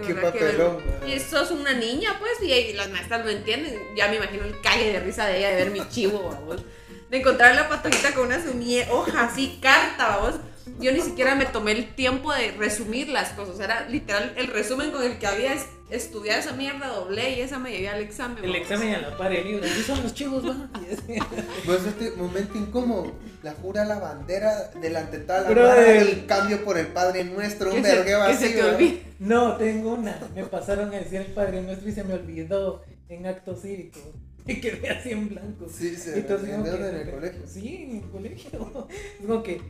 [0.00, 0.78] Qué que papelón.
[1.06, 3.80] Y sos una niña, pues, y, y las maestras lo entienden.
[3.96, 6.62] Ya me imagino el calle de risa de ella de ver mi chivo, vamos.
[7.10, 10.34] De encontrar la patojita con una sumie- hoja así, carta, vamos.
[10.80, 13.60] Yo ni siquiera me tomé el tiempo de resumir las cosas.
[13.60, 17.58] Era literal el resumen con el que había es- estudiado esa mierda, doblé y esa
[17.58, 18.38] me llevé al examen.
[18.38, 18.56] El vamos.
[18.56, 19.66] examen a la par el libro.
[19.66, 20.68] ¿Y son los chivos, va?
[21.66, 26.88] Pues este momento incómodo, la jura la bandera delante de mara y cambio por el
[26.88, 29.02] Padre Nuestro, un vergueo así.
[29.18, 30.18] No, tengo una.
[30.34, 34.00] Me pasaron a decir el Padre Nuestro y se me olvidó en acto cívico.
[34.48, 35.66] Y quedé así en blanco.
[35.68, 37.42] Sí, se Entonces, en el colegio.
[37.46, 38.88] Sí, en el colegio.
[39.20, 39.60] Es como que,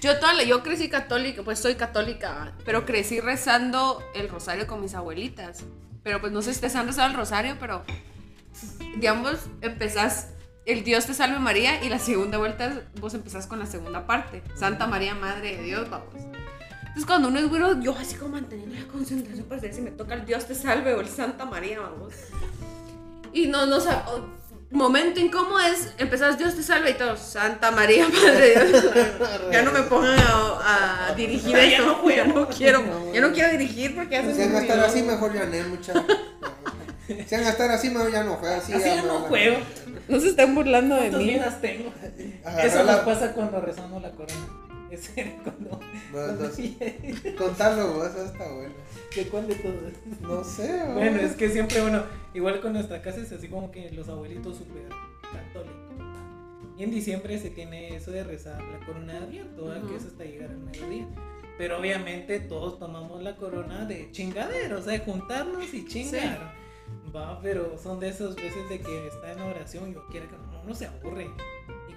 [0.00, 4.80] Yo, toda la- yo crecí católica, pues soy católica, pero crecí rezando el rosario con
[4.80, 5.64] mis abuelitas.
[6.02, 7.84] Pero pues no sé si ustedes han rezado el rosario, pero
[8.94, 10.28] digamos, empezás
[10.64, 14.42] el Dios te salve María y la segunda vuelta vos empezás con la segunda parte.
[14.54, 16.14] Santa María, Madre de Dios, vamos.
[16.14, 19.90] Entonces cuando uno es bueno, yo así como manteniendo la concentración para ver si me
[19.90, 22.12] toca el Dios te salve o el Santa María, vamos.
[23.32, 24.37] Y no, no o-
[24.70, 28.84] momento incómodo es, empezás Dios te salve y todos, Santa María, Madre de Dios.
[29.52, 33.94] ya no me pongan a, a dirigir esto, ya no quiero, ya no quiero dirigir
[33.94, 36.04] porque hace Si van a estar así, mejor ya no, muchachos.
[37.06, 38.72] Si van a estar así, mejor ya no juega así.
[38.74, 39.56] Así ya no juego.
[40.08, 41.30] No se estén burlando de ¿Cuántas mí.
[41.34, 41.92] vidas tengo?
[42.44, 44.46] Agarrar Eso la- nos pasa cuando rezamos la corona.
[44.90, 45.80] Ese era cuando.
[46.12, 48.74] Bueno, cuando- entonces, Contarlo vos, eso está bueno.
[49.14, 49.92] ¿De cuál de todos?
[50.20, 50.94] No sé, vos.
[50.94, 52.02] Bueno, es que siempre, bueno,
[52.34, 54.88] igual con nuestra casa es así como que los abuelitos súper
[55.22, 55.74] católicos.
[56.76, 59.82] Y en diciembre se tiene eso de rezar la corona de abierto, ¿verdad?
[59.82, 59.90] Ujú.
[59.90, 61.08] que es hasta llegar al mediodía.
[61.56, 66.52] Pero obviamente todos tomamos la corona de chingadero, o sea, de juntarnos y chingar.
[67.14, 70.62] Va, pero son de esas veces de que está en oración y quiera que no,
[70.62, 71.28] no se aburre.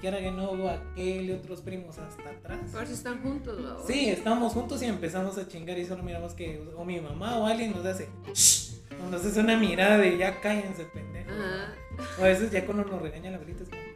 [0.01, 2.71] Y quiera que no, aquel y otros primos hasta atrás.
[2.71, 3.85] Por si están juntos, ¿no?
[3.85, 7.45] Sí, estamos juntos y empezamos a chingar y solo miramos que o mi mamá o
[7.45, 11.29] alguien nos hace "Shh", o nos hace una mirada de ya cállense, pendejo.
[11.31, 11.75] Ajá.
[12.19, 13.81] O a veces ya cuando nos regaña la abuelita es como.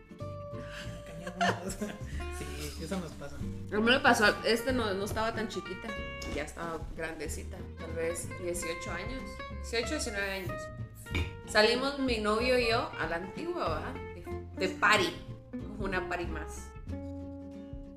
[2.38, 3.36] Sí, eso nos pasa.
[3.38, 5.88] A mí me pasó, este no, no estaba tan chiquita,
[6.36, 9.24] ya estaba grandecita, tal vez 18 años,
[9.72, 10.62] 18, 19 años.
[11.48, 13.94] Salimos mi novio y yo a la antigua, ¿verdad?
[14.58, 14.74] De, de
[15.60, 16.70] party, una party más.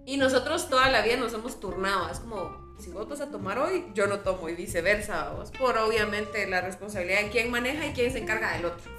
[0.06, 3.58] Y nosotros toda la vida nos hemos turnado, es como, si vos vas a tomar
[3.58, 7.92] hoy, yo no tomo y viceversa, vos, por obviamente la responsabilidad de quién maneja y
[7.92, 8.90] quién se encarga del otro.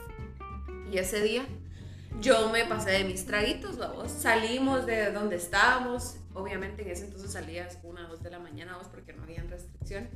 [0.91, 1.45] Y ese día
[2.19, 4.11] yo me pasé de mis traguitos, vamos.
[4.11, 6.17] Salimos de donde estábamos.
[6.33, 10.11] Obviamente en ese entonces salías una, dos de la mañana, vamos, porque no habían restricciones.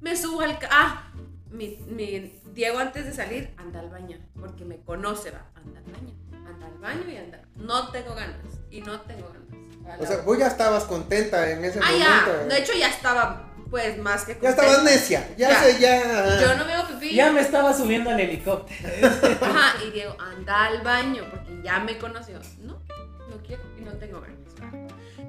[0.00, 0.58] Me subo al...
[0.70, 1.12] Ah,
[1.50, 5.50] mi, mi Diego antes de salir anda al baño, porque me conoce, va.
[5.54, 6.14] Anda al baño,
[6.46, 7.40] anda al baño y anda.
[7.56, 8.36] No tengo ganas,
[8.70, 10.00] y no tengo ganas.
[10.00, 12.04] O sea, vos ya estabas contenta en ese ah, momento.
[12.06, 12.24] ya.
[12.26, 12.46] ¿verdad?
[12.46, 14.90] De hecho ya estaba, pues, más que Ya estabas contenta.
[14.98, 15.28] necia.
[15.36, 15.62] Ya, Ya.
[15.62, 16.40] sé, ya.
[16.40, 17.14] Yo no veo pipí.
[17.14, 19.08] Ya me estaba subiendo al helicóptero.
[19.42, 22.38] Ajá, y Diego, anda al baño porque ya me conoció.
[22.62, 22.80] No,
[23.28, 24.38] no quiero y no tengo ganas.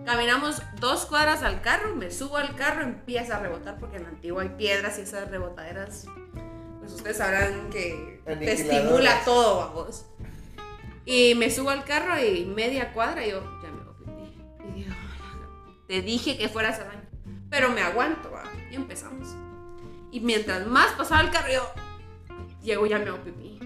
[0.05, 4.09] Caminamos dos cuadras al carro, me subo al carro, empieza a rebotar porque en la
[4.09, 6.05] antigua hay piedras y esas rebotaderas,
[6.79, 10.05] pues ustedes sabrán que te estimula todo, vamos.
[11.05, 14.69] Y me subo al carro y media cuadra y yo ya me pipí.
[14.69, 14.95] Y Diego,
[15.87, 17.01] te dije que fueras al baño,
[17.49, 18.43] pero me aguanto, va.
[18.71, 19.27] Y empezamos.
[20.11, 21.71] Y mientras más pasaba el carro, yo,
[22.61, 23.59] Diego, ya me hago pipí.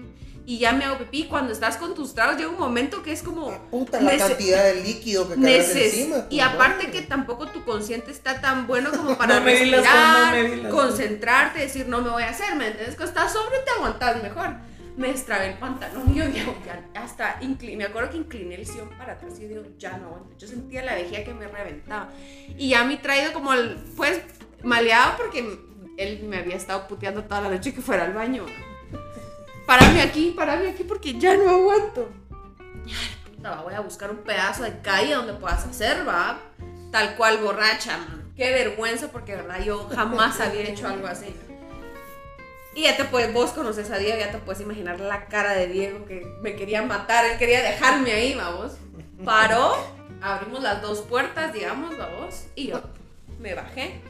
[0.46, 1.24] Y ya me hago pipí.
[1.28, 3.50] Cuando estás con tus tragos, llega un momento que es como.
[3.50, 6.26] Ah, Puta, la cantidad de líquido que cargas encima.
[6.28, 6.90] y tu aparte madre.
[6.90, 10.34] que tampoco tu consciente está tan bueno como para No me di las respirar, cosas,
[10.34, 12.96] no me di las concentrarte, decir no me voy a hacer, ¿me entiendes?
[12.96, 14.56] Cuando estás sobre te aguantas mejor.
[14.96, 18.66] Me estrabé el pantalón y yo ya, ya hasta incliné, me acuerdo que incliné el
[18.66, 20.36] sillón para atrás y digo, ya no aguanto.
[20.38, 22.10] Yo sentía la vejiga que me reventaba.
[22.56, 24.20] Y ya me he traído como, el, pues,
[24.62, 25.58] maleado porque
[25.96, 28.46] él me había estado puteando toda la noche que fuera al baño.
[29.66, 32.08] Párame aquí, párame aquí porque ya no aguanto.
[32.86, 36.40] Ay, puta, voy a buscar un pedazo de calle donde puedas hacer, va.
[36.90, 37.98] Tal cual borracha.
[38.36, 41.34] Qué vergüenza porque, verdad, yo jamás había hecho algo así.
[42.74, 45.66] Y ya te puedes, vos conoces a Diego, ya te puedes imaginar la cara de
[45.66, 48.72] Diego que me quería matar, él quería dejarme ahí, vamos.
[49.24, 49.76] Paró,
[50.22, 52.80] abrimos las dos puertas, digamos, vamos, y yo
[53.40, 54.00] me bajé.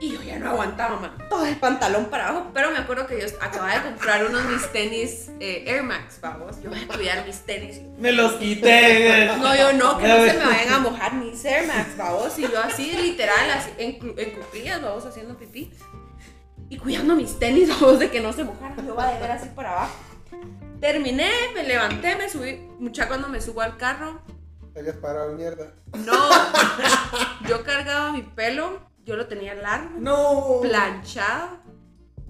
[0.00, 1.18] Y yo ya no aguantaba, man.
[1.28, 2.50] Todo el pantalón para abajo.
[2.54, 6.62] Pero me acuerdo que yo acababa de comprar unos mis tenis eh, Air Max, vamos.
[6.62, 7.80] Yo voy a cuidar mis tenis.
[7.98, 9.26] Me los quité.
[9.38, 12.38] No, yo no, que no se me vayan a mojar mis Air Max, vamos.
[12.38, 15.72] Y yo así, literal, así, en, en cuclillas, vamos, haciendo pipí.
[16.68, 18.86] Y cuidando mis tenis, vamos, de que no se mojaran.
[18.86, 19.94] Yo voy a ver así para abajo.
[20.80, 22.56] Terminé, me levanté, me subí.
[22.78, 24.20] Mucha cuando me subo al carro.
[24.76, 25.72] Habías parado mierda.
[26.06, 26.28] No,
[27.48, 30.60] yo cargaba mi pelo, yo lo tenía largo, No.
[30.62, 31.58] planchado.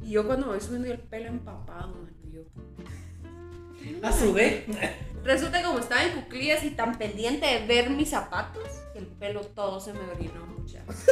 [0.03, 2.43] Y yo cuando me voy subiendo el pelo empapado, mano, yo.
[4.03, 4.65] A su vez.
[5.25, 8.65] Resulta que como estaba en cuclillas y tan pendiente de ver mis zapatos,
[8.99, 10.95] que el pelo todo se me orinó, muchachos.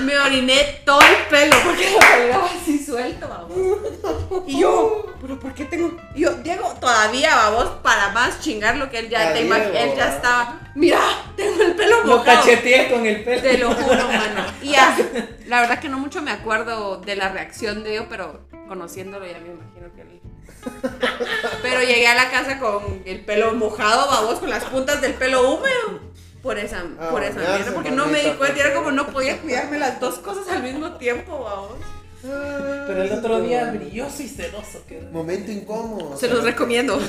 [0.00, 4.48] Me oriné todo el pelo porque lo colgaba así suelto, vamos.
[4.48, 5.96] Y yo, ¿pero por qué tengo?
[6.14, 10.16] Y yo, Diego, todavía, vamos, para más chingar lo que él ya, te él ya
[10.16, 10.60] estaba.
[10.74, 10.98] Mira,
[11.36, 12.40] tengo el pelo Lo mojado.
[12.40, 13.42] cacheteé con el pelo.
[13.42, 14.46] Te lo juro, mano.
[14.62, 14.96] Y ya,
[15.46, 19.38] la verdad que no mucho me acuerdo de la reacción de Diego, pero conociéndolo ya
[19.38, 20.20] me imagino que él.
[21.62, 25.50] Pero llegué a la casa con el pelo mojado, babos, con las puntas del pelo
[25.50, 26.11] húmedo.
[26.42, 29.40] Por esa, Ah, por esa mierda, porque no me di cuenta, era como no podía
[29.40, 31.78] cuidarme las dos cosas al mismo tiempo, babos.
[32.22, 35.10] Pero el otro día brilloso y sedoso quedó.
[35.10, 36.16] Momento incómodo.
[36.16, 37.00] Se los recomiendo.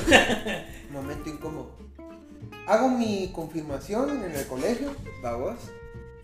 [0.90, 1.70] Momento incómodo.
[2.66, 5.56] Hago mi confirmación en el colegio, vamos.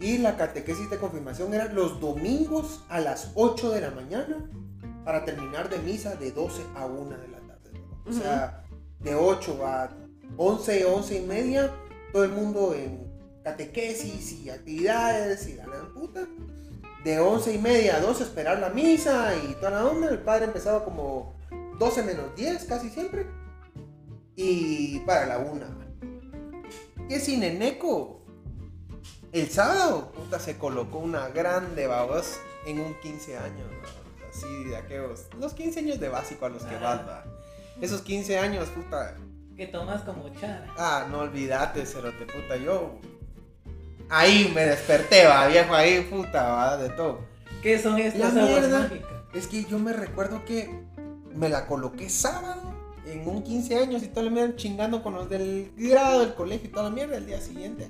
[0.01, 4.49] Y la catequesis de confirmación era los domingos a las 8 de la mañana
[5.05, 7.71] para terminar de misa de 12 a 1 de la tarde.
[8.07, 8.11] ¿no?
[8.11, 8.65] O sea,
[9.01, 9.91] de 8 a
[10.37, 11.71] 11, 11 y media,
[12.13, 13.11] todo el mundo en
[13.43, 16.27] catequesis y actividades y la gran puta.
[17.05, 20.11] De 11 y media a 12 esperar la misa y toda la onda.
[20.11, 21.35] El padre empezaba como
[21.79, 23.27] 12 menos 10 casi siempre.
[24.37, 25.67] Y para la 1.
[27.09, 28.21] ¿Qué sin Eneco?
[29.33, 33.67] El sábado, puta, se colocó una grande babos en un 15 años.
[33.71, 34.29] ¿no?
[34.29, 35.27] Así de aquellos.
[35.39, 37.25] Los 15 años de básico a los que vas, va.
[37.81, 39.17] Esos 15 años, puta.
[39.61, 40.65] Que tomas como chara.
[40.79, 42.99] Ah, no olvídate, cerote, puta, yo.
[44.09, 47.21] Ahí me desperté, va, viejo, ahí, puta, va, de todo.
[47.63, 48.79] ¿Qué son La estas aguas mierda.
[48.79, 49.11] mágicas?
[49.35, 50.83] Es que yo me recuerdo que
[51.35, 52.73] me la coloqué sábado
[53.05, 56.71] en un 15 años y todo la mierda chingando con los del grado del colegio
[56.71, 57.87] y toda la mierda el día siguiente.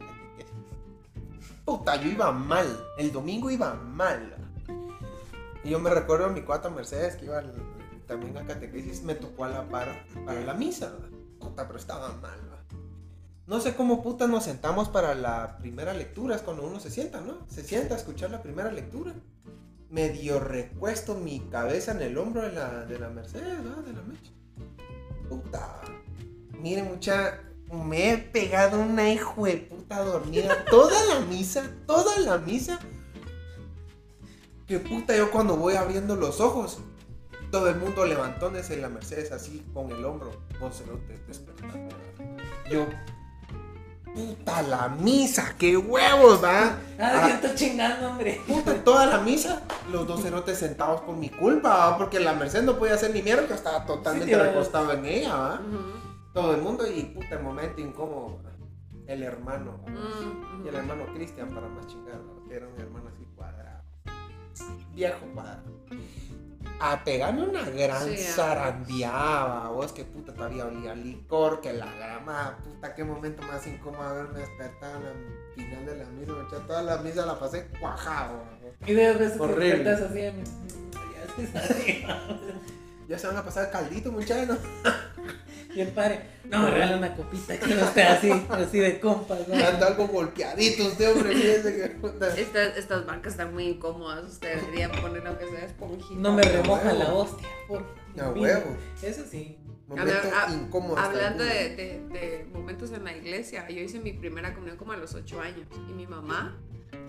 [1.64, 2.66] Puta, yo iba mal.
[2.98, 4.34] El domingo iba mal.
[5.62, 7.54] Y yo me recuerdo a mi cuata Mercedes que iba al-
[8.08, 10.90] también a catequesis, me tocó a la par para la misa.
[10.90, 11.19] ¿verdad?
[11.40, 12.40] Puta, pero estaba mal.
[12.40, 12.60] ¿verdad?
[13.46, 17.20] No sé cómo puta nos sentamos para la primera lectura, es cuando uno se sienta,
[17.20, 17.38] ¿no?
[17.48, 19.12] Se sienta a escuchar la primera lectura
[19.90, 23.82] medio recuesto mi cabeza en el hombro de la, de la Mercedes, ¿no?
[23.82, 24.30] De la Mecha.
[25.28, 25.80] Puta.
[26.60, 27.40] Mire, mucha.
[27.72, 32.80] Me he pegado una hijo de puta dormida toda la misa, toda la misa.
[34.66, 36.80] Que puta, yo cuando voy abriendo los ojos,
[37.50, 40.30] todo el mundo levantóndose en la Mercedes así con el hombro.
[40.60, 41.96] No se lo te despertando.
[42.70, 42.86] Yo.
[44.14, 46.76] Puta la misa, qué huevos, va.
[46.98, 48.40] Ah, que estoy chingando, hombre.
[48.46, 51.96] Puta, toda la misa, los dos cerotes sentados por mi culpa, ¿va?
[51.96, 55.36] porque la Merced no podía hacer ni mierda, que estaba totalmente Sí, recostado en ella,
[55.36, 55.60] ¿va?
[56.34, 58.50] Todo el mundo y puta, el momento incómodo, ¿va?
[59.06, 59.78] el hermano.
[59.86, 62.48] Mm, y el hermano Cristian para más chingar, ¿va?
[62.48, 63.82] que era un hermano así cuadrado,
[64.92, 65.62] viejo cuadrado.
[66.82, 68.32] A pegarme una gran Sí, ah.
[68.34, 74.02] zarandeada, vos que puta todavía olía licor, que la grama, puta, qué momento más incómodo
[74.02, 78.42] haberme despertado en la final de la misa, mucha, toda la misa la pasé cuajado.
[78.86, 79.84] Y de veces Horrible.
[79.84, 80.26] despertas así.
[81.56, 82.18] arriba.
[83.08, 84.58] Ya se van a pasar caldito, muchachos.
[85.74, 89.46] Y el padre, no, me regala una copita que no esté así, así de compas.
[89.46, 89.54] ¿no?
[89.54, 91.34] Anda algo golpeadito usted, hombre.
[91.34, 92.40] Fíjese que.
[92.40, 94.24] Estas, estas bancas están muy incómodas.
[94.32, 96.20] Ustedes deberían poner aunque sea esponjita.
[96.20, 97.84] No me remoja la hostia, por
[98.20, 98.76] A huevo.
[99.02, 99.56] Eso sí.
[99.86, 100.96] Momento Habla- ah, incómodo.
[100.96, 104.92] hasta Hablando de, de- de momentos en la iglesia, yo hice mi primera comunión como
[104.92, 106.56] a los 8 años y mi mamá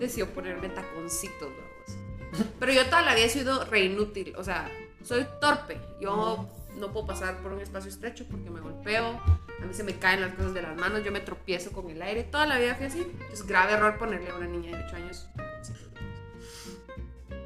[0.00, 2.48] decidió ponerme taconcitos, babos.
[2.58, 4.68] Pero yo toda la vida he sido re inútil, o sea,
[5.04, 5.78] soy torpe.
[6.00, 9.20] Yo no puedo pasar por un espacio estrecho porque me golpeo,
[9.62, 12.02] a mí se me caen las cosas de las manos, yo me tropiezo con el
[12.02, 13.06] aire, toda la vida fui así.
[13.32, 15.28] Es grave error ponerle a una niña de 8 años.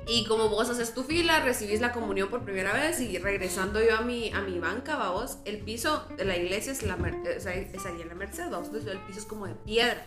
[0.09, 3.97] Y como vos haces tu fila, recibís la comunión por primera vez y regresando yo
[3.97, 8.01] a mi, a mi banca, vos, el piso de la iglesia es, la, es ahí
[8.01, 10.07] en la Merced, vamos, entonces el piso es como de piedra.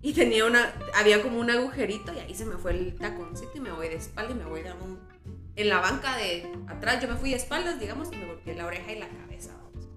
[0.00, 3.60] Y tenía una, había como un agujerito y ahí se me fue el taconcito y
[3.60, 4.98] me voy de espalda y me voy de un...
[5.56, 8.66] En la banca de atrás yo me fui de espaldas, digamos, y me golpeé la
[8.66, 9.88] oreja y la cabeza, vamos.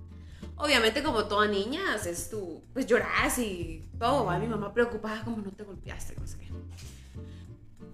[0.56, 5.38] Obviamente como toda niña, haces tu, pues llorás y todo, va, mi mamá preocupada como
[5.38, 6.48] no te golpeaste, no sé qué.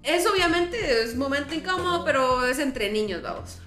[0.04, 3.60] Es obviamente es momento incómodo, pero es entre niños, vamos.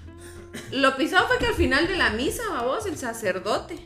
[0.71, 3.79] Lo pisado fue que al final de la misa, vamos, el sacerdote.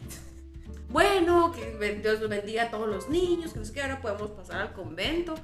[0.88, 4.60] Bueno, que Dios bendiga a todos los niños, que no sé qué, ahora podemos pasar
[4.60, 5.36] al convento.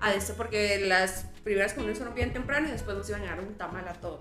[0.00, 3.40] A este, porque las primeras comuniones son bien temprano y después nos iban a dar
[3.40, 4.20] un tamal a todos.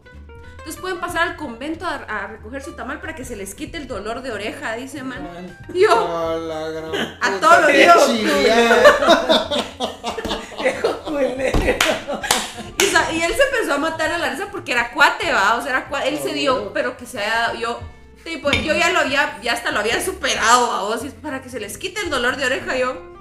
[0.58, 3.78] Entonces pueden pasar al convento a, a recoger su tamal para que se les quite
[3.78, 5.22] el dolor de oreja, dice man.
[5.24, 9.06] Man, Yo, A la gran A todos los culero.
[12.78, 15.56] Y, y él se empezó a matar a la risa porque era cuate, va.
[15.58, 17.56] O sea, era cua- él se dio, pero que se haya dado.
[17.60, 17.80] Yo,
[18.24, 20.82] tipo, yo ya lo había, ya hasta lo había superado, va.
[20.84, 23.16] vos, y es para que se les quite el dolor de oreja, yo.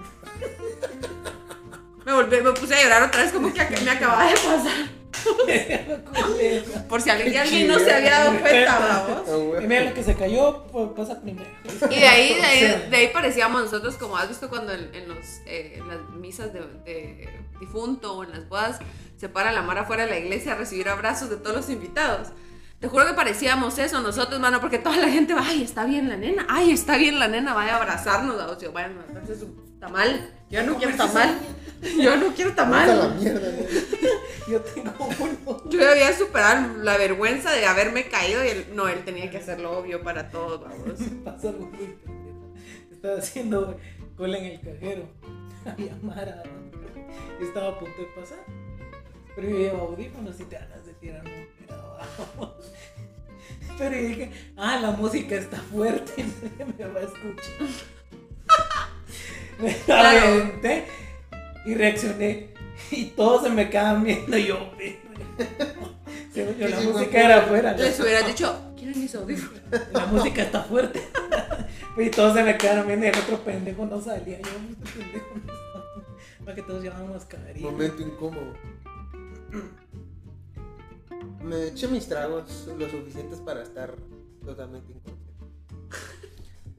[2.04, 5.04] Me volví, me puse a llorar otra vez, como que me acababa de pasar.
[6.88, 9.28] Por si alguien, alguien no se había dado cuenta, va, vos.
[9.28, 9.60] A huevo.
[9.60, 11.48] Y mira lo que se cayó, pues pasa primero.
[11.90, 15.08] Y de ahí, de ahí, de ahí parecíamos nosotros, como has visto cuando en, en
[15.08, 17.28] los, eh, en las misas de, de
[17.60, 18.78] difunto o en las bodas
[19.16, 22.28] se para la mar afuera de la iglesia a recibir abrazos de todos los invitados.
[22.80, 26.08] Te juro que parecíamos eso nosotros, mano, porque toda la gente va, ay, está bien
[26.08, 29.40] la nena, ay, está bien la nena, vaya a abrazarnos, o sea, vayan a hacerse
[29.40, 30.34] su tamal.
[30.50, 31.38] Yo no quiero tamal,
[32.02, 33.14] yo no quiero a la tamal.
[33.20, 33.50] mierda.
[33.50, 33.64] ¿no?
[34.46, 35.70] Yo tengo uno.
[35.70, 39.78] Yo debía superar la vergüenza de haberme caído y él, no, él tenía que hacerlo
[39.78, 41.00] obvio para todos, vamos.
[41.24, 42.52] Pasó algo muy pendejo.
[42.92, 43.78] Estaba haciendo
[44.18, 45.08] cola en el cajero.
[45.64, 46.42] Había Mara.
[47.40, 48.38] Yo estaba a punto de pasar.
[49.34, 52.54] Pero yo llevo audífonos y te ganas de tirar un abajo.
[53.78, 56.22] Pero yo dije, ah, la música está fuerte,
[56.78, 57.66] me va a escuchar.
[59.58, 60.18] Me Claro.
[60.28, 60.84] aventé
[61.64, 62.54] y reaccioné.
[62.90, 64.58] Y todos se me quedaban viendo y yo.
[66.32, 67.72] Según yo, la música era afuera.
[67.74, 69.62] Les hubieras dicho, ¿quieren mis audífonos?
[69.92, 71.00] La música está fuerte.
[71.96, 74.40] Y todos se me quedaron viendo y el otro pendejo no salía.
[74.40, 76.44] Yo, este pendejo no salía.
[76.44, 77.70] Para que todos llevaban mascarilla.
[77.70, 78.52] Momento incómodo.
[81.40, 83.94] Me eché mis tragos lo suficientes para estar
[84.44, 85.24] totalmente inconsciente.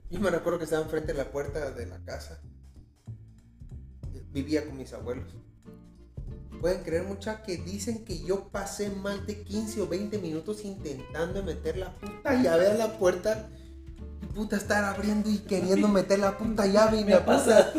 [0.09, 2.41] Yo me recuerdo que estaba enfrente de la puerta de la casa.
[4.35, 5.23] Vivía con mis abuelos.
[6.59, 11.41] Pueden creer mucha que dicen que yo pasé más de 15 o 20 minutos intentando
[11.41, 13.47] meter la puta llave a la puerta.
[14.21, 17.71] Y puta estar abriendo y queriendo meter la puta llave y Me pasado.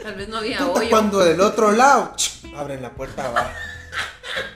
[0.00, 0.90] Tal vez no había Puta, hoyo.
[0.90, 3.50] cuando del otro lado ch, abren la puerta va.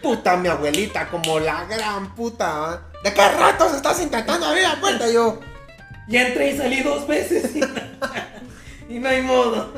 [0.01, 2.89] Puta mi abuelita, como la gran puta, ¿va?
[3.03, 5.09] ¿De qué ratos estás intentando abrir la puerta?
[5.11, 5.41] Y yo,
[6.09, 7.57] Ya entré y salí dos veces.
[7.57, 7.65] Y,
[8.95, 9.73] y no hay modo.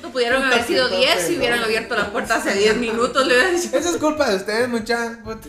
[0.00, 3.26] Puto, pudieron haber sido que 10 si hubieran abierto la puerta hace 10 minutos.
[3.26, 3.76] Le hubieran dicho.
[3.76, 5.18] eso es culpa de ustedes, muchachos.
[5.24, 5.48] puta.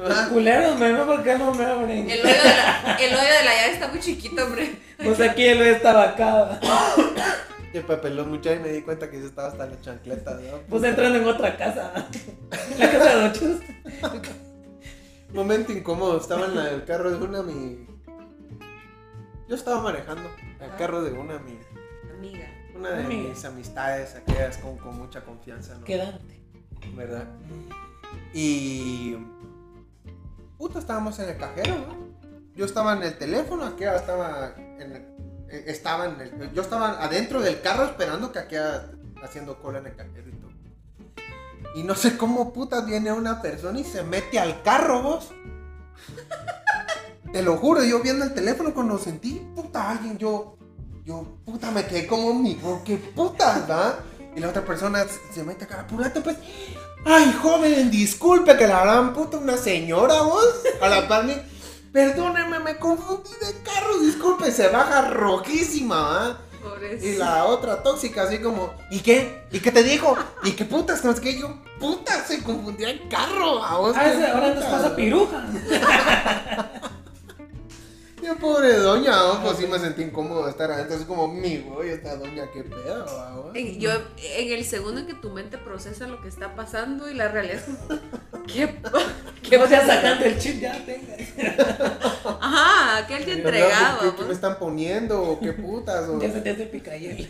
[0.00, 0.28] ¿Va?
[0.28, 2.08] Culeros, meme, ¿por qué no me abren?
[2.10, 4.76] El hoyo, de la, el hoyo de la llave está muy chiquito, hombre.
[5.02, 6.60] Pues aquí él estaba acá.
[7.72, 10.58] Y el papelón muchacho y me di cuenta que yo estaba hasta la chancleta, ¿no?
[10.68, 11.92] Pues entrando en otra casa.
[12.78, 13.60] La casa de Ochos.
[15.32, 17.86] Momento incómodo, estaba en la- el carro de una mi.
[19.48, 20.28] Yo estaba manejando
[20.60, 21.58] el carro de una mi.
[22.80, 23.28] Una de Amiga.
[23.28, 25.84] mis amistades, aquellas con, con mucha confianza, ¿no?
[25.84, 26.40] Quedante.
[26.96, 27.24] ¿Verdad?
[28.32, 29.16] Y.
[30.56, 32.10] Puta, estábamos en el cajero, ¿no?
[32.56, 35.06] Yo estaba en el teléfono, aquella estaba en el-
[35.50, 38.90] eh, estaba en el- yo estaba adentro del carro esperando que aquella
[39.22, 40.50] haciendo cola en el cajero y todo.
[41.76, 45.32] Y no sé cómo puta viene una persona y se mete al carro, vos.
[47.32, 50.56] Te lo juro, yo viendo el teléfono cuando sentí, puta, alguien, yo,
[51.04, 53.96] yo, puta, me quedé como mi, qué puta, ¿verdad?
[54.36, 56.36] Y la otra persona se- mete acá, apúrate, pues.
[57.04, 60.44] Ay, joven, disculpe que la gran puta una señora, vos,
[60.82, 61.24] a la par.
[61.92, 66.38] Perdóneme, me confundí de carro, disculpe, se baja rojísima, ¿va?
[66.62, 67.02] Pobres.
[67.02, 69.44] Y la otra tóxica, así como, ¿y qué?
[69.50, 70.14] ¿Y qué te dijo?
[70.44, 71.02] ¿Y qué putas?
[71.02, 73.96] No es que yo, puta, se confundió el carro, a vos.
[73.96, 75.46] Ah, ahora nos pasa piruja.
[78.22, 79.42] Yo, pobre doña, ¿no?
[79.42, 82.62] pues sí me sentí incómodo de estar adentro, así como, mi güey, esta doña, qué
[82.64, 83.50] pedo.
[83.54, 87.14] En, yo, en el segundo en que tu mente procesa lo que está pasando y
[87.14, 88.76] la realidad es como, ¿qué?
[89.48, 91.14] Que no sea sacando el chip, ya tenga.
[92.40, 94.00] Ajá, aquel día entregado.
[94.00, 95.22] ¿Qué, qué me están poniendo?
[95.22, 96.00] ¿O qué putas?
[96.08, 96.20] O...
[96.20, 97.28] Ya se te hace picayel.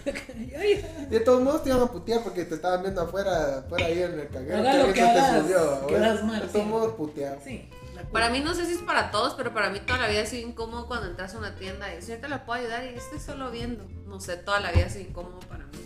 [0.59, 4.03] Ay, De todos modos te iban a putear porque te estaban viendo afuera, afuera ahí
[4.03, 4.59] en el caguero.
[4.59, 6.70] Haga lo alguien que te subió, quedas mal, De todos sí.
[6.70, 7.37] modos puteado.
[7.44, 7.68] Sí.
[8.12, 10.26] Para mí no sé si es para todos, pero para mí toda la vida ha
[10.26, 13.18] sido incómodo cuando entras a una tienda y si te la puedo ayudar y estoy
[13.20, 13.84] solo viendo.
[14.06, 15.78] No sé, toda la vida ha sido incómodo para mí.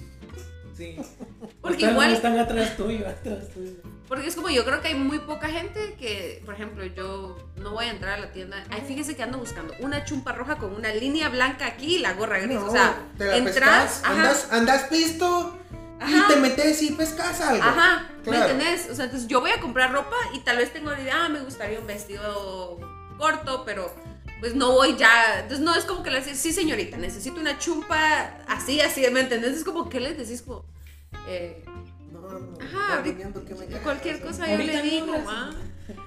[0.76, 0.96] Sí.
[1.60, 3.72] Porque Están- igual, Están atrás tuyo, atrás tuyo.
[4.08, 7.70] porque es como yo creo que hay muy poca gente que, por ejemplo, yo no
[7.70, 8.62] voy a entrar a la tienda.
[8.70, 12.12] Ay, fíjese que ando buscando una chumpa roja con una línea blanca aquí y la
[12.14, 12.56] gorra gris.
[12.58, 15.58] No, o sea, te la entras, pescas, andas, andas pisto
[16.04, 16.24] Ajá.
[16.30, 17.62] y te metes y pescas algo.
[17.62, 18.50] Ajá, ¿me Claro.
[18.52, 18.88] entendés?
[18.90, 21.28] O sea, entonces yo voy a comprar ropa y tal vez tengo la idea, ah,
[21.28, 22.78] me gustaría un vestido
[23.18, 23.92] corto, pero
[24.40, 25.40] pues no voy ya.
[25.40, 29.20] Entonces no es como que le decís, sí señorita, necesito una chumpa así, así, ¿me
[29.20, 29.56] entendés?
[29.56, 30.42] Es como, ¿qué les decís?
[30.42, 30.64] Como,
[31.26, 31.64] eh,
[32.20, 33.12] No, no, Ajá, que
[33.54, 35.26] me cualquier cosa yo le no, digo, gracias.
[35.28, 35.48] ¿va?
[35.50, 35.54] A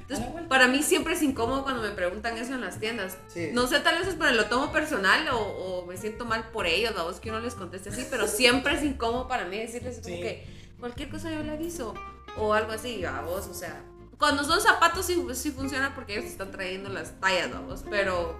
[0.01, 3.17] Entonces, para mí siempre es incómodo cuando me preguntan eso en las tiendas.
[3.27, 3.49] Sí.
[3.53, 6.65] No sé, tal vez es porque lo tomo personal o, o me siento mal por
[6.65, 9.99] ellos, la voz que uno les conteste así, pero siempre es incómodo para mí decirles
[10.01, 10.21] como Sí.
[10.21, 10.47] que
[10.79, 11.93] cualquier cosa yo le aviso
[12.37, 13.83] o algo así, a vos, o sea.
[14.17, 18.39] Cuando son zapatos sí, sí funciona porque ellos están trayendo las tallas, a vos, pero,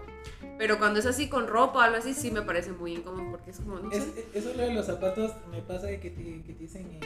[0.58, 3.52] pero cuando es así con ropa o algo así, sí me parece muy incómodo porque
[3.52, 3.98] es como, no sé.
[3.98, 7.00] Es- eso lo de los zapatos me pasa de que te, que te dicen, eh,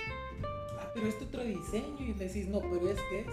[0.80, 1.96] ah, pero es otro diseño.
[2.00, 3.32] Y le decís, no, pero es que este.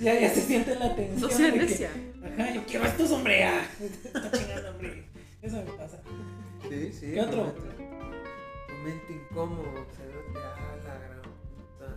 [0.00, 1.20] y- Ya, ya se siente la tensión.
[1.20, 1.86] No sea de que.
[1.86, 3.38] Ajá, yo quiero estos, hombre.
[3.40, 3.68] Ya.
[3.80, 5.04] Está chingando, hombre.
[5.42, 6.00] Eso me pasa.
[6.68, 7.12] Sí, sí.
[7.12, 7.38] ¿Qué otro?
[7.38, 7.62] Momento,
[8.78, 11.22] momento incómodo, se ve que a la gran.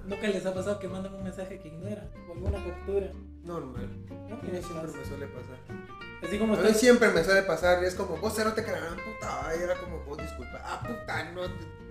[0.09, 3.11] Nunca les ha pasado que mandan un mensaje que ignora o alguna captura.
[3.45, 3.89] Normal.
[4.29, 4.41] ¿no?
[4.41, 5.57] Mí siempre me suele pasar.
[6.23, 8.79] Así como A mí siempre me suele pasar y es como, vos cerote que la
[8.79, 11.41] gran puta, va", y era como, vos disculpa, ah puta, no,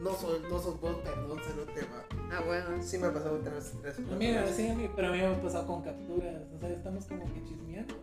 [0.03, 2.05] no, soy, no sos vos, perdón, cerote, va.
[2.33, 2.83] Ah, bueno.
[2.83, 3.99] Sí me ha pasado tres, tres.
[3.99, 6.43] A mí, sí, a mí, pero a mí me ha pasado con capturas.
[6.55, 7.95] O sea, estamos como que chismeando.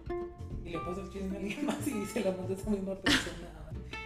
[0.63, 2.95] Y le paso el chisme a alguien más y se lo manda a esa misma
[2.95, 3.47] persona.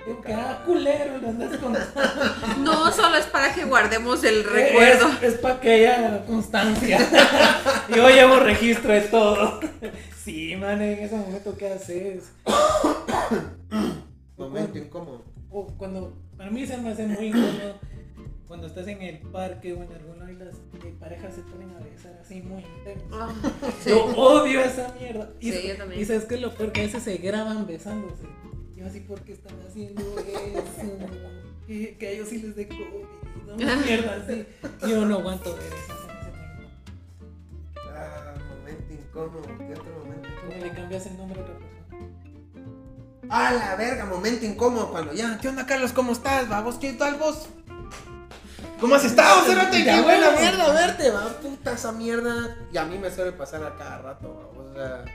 [0.05, 1.91] Digo que, ah, culero, lo andas contando.
[2.59, 5.07] No, solo es para que guardemos el recuerdo.
[5.21, 6.99] Es, para que haya constancia.
[7.89, 9.59] Yo llevo registro de todo.
[10.23, 12.31] Sí, man, en ese momento, ¿qué haces?
[14.37, 15.23] Momento incómodo.
[15.49, 17.79] O cuando, para mí se me hace muy incómodo
[18.47, 21.71] cuando estás en el parque o en algún lado y las eh, parejas se ponen
[21.71, 23.05] a besar así muy intenso.
[23.11, 23.33] Ah,
[23.81, 23.89] sí.
[23.89, 25.29] Yo odio esa mierda.
[25.39, 26.01] Y, Sí, yo también.
[26.01, 28.23] Y sabes que lo peor que a veces se graban besándose.
[28.75, 30.97] Yo así, ¿por qué están haciendo eso?
[31.65, 33.57] Que, que a ellos sí les dé COVID.
[33.57, 34.45] No, mierda, así.
[34.87, 35.93] Yo no aguanto ver eso.
[36.57, 36.67] me.
[37.97, 39.41] Ah, momento incómodo.
[39.57, 41.75] ¿Qué otro momento Como le cambias el nombre a otra persona.
[43.29, 45.93] Ah, la verga, momento incómodo cuando ya, ¿qué onda Carlos?
[45.93, 46.51] ¿Cómo estás?
[46.51, 47.47] Va, vos, ¿qué tal vos?
[48.79, 49.45] ¿Cómo has estado?
[49.71, 50.39] Qué buena bueno.
[50.39, 52.57] mierda verte, va, puta esa mierda.
[52.73, 55.05] Y a mí me suele pasar a cada rato, va, o sea,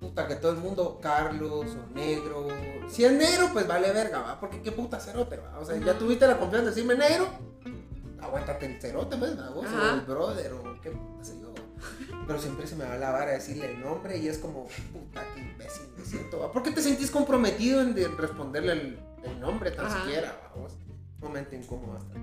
[0.00, 2.48] puta que todo el mundo, Carlos o negro.
[2.88, 5.58] Si es negro, pues vale verga, va, porque qué puta cerote, va.
[5.58, 7.28] O sea, ya tuviste la confianza de decirme negro,
[8.20, 11.52] aguántate el cerote, pues, va, vos, o el brother, o qué puta sé yo.
[12.26, 15.22] Pero siempre se me va la vara a decirle el nombre y es como, puta,
[15.34, 16.40] qué imbécil me siento.
[16.40, 16.52] ¿va?
[16.52, 20.00] ¿Por qué te sentís comprometido en de responderle el, el nombre tan Ajá.
[20.02, 20.38] siquiera?
[20.42, 20.60] ¿va?
[20.60, 20.72] Vos?
[21.20, 22.14] Momento incómodo hasta.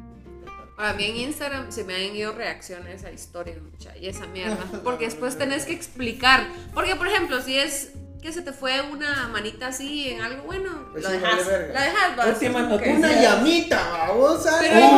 [0.82, 4.57] Para mí en Instagram se me han ido reacciones a historias, mucha, y esa mierda.
[4.84, 6.47] Porque después tenés que explicar.
[6.73, 10.88] Porque, por ejemplo, si es que se te fue una manita así en algo bueno,
[10.91, 11.45] Pues lo sí, dejas.
[11.45, 12.95] vale la dejas, va, Última noticia.
[12.95, 14.89] Una llamita, vamos a Pero-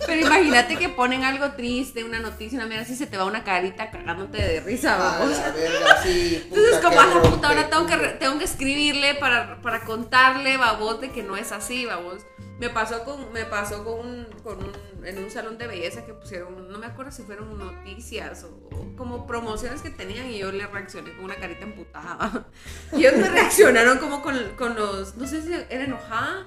[0.06, 3.44] Pero imagínate que ponen algo triste, una noticia, una mierda así, se te va una
[3.44, 5.36] carita cagándote de risa, A vamos.
[5.36, 6.46] la verga, sí.
[6.48, 10.56] puta, Entonces, como, qué ah, puta, ahora tengo que, tengo que escribirle para, para contarle,
[10.56, 12.22] babos, de que no es así, babos.
[12.62, 16.14] Me pasó con, me pasó con un, con un, en un salón de belleza que
[16.14, 20.52] pusieron, no me acuerdo si fueron noticias o, o como promociones que tenían y yo
[20.52, 22.46] le reaccioné con una carita emputada.
[22.92, 26.46] Y ellos me reaccionaron como con, con los, no sé si era enojada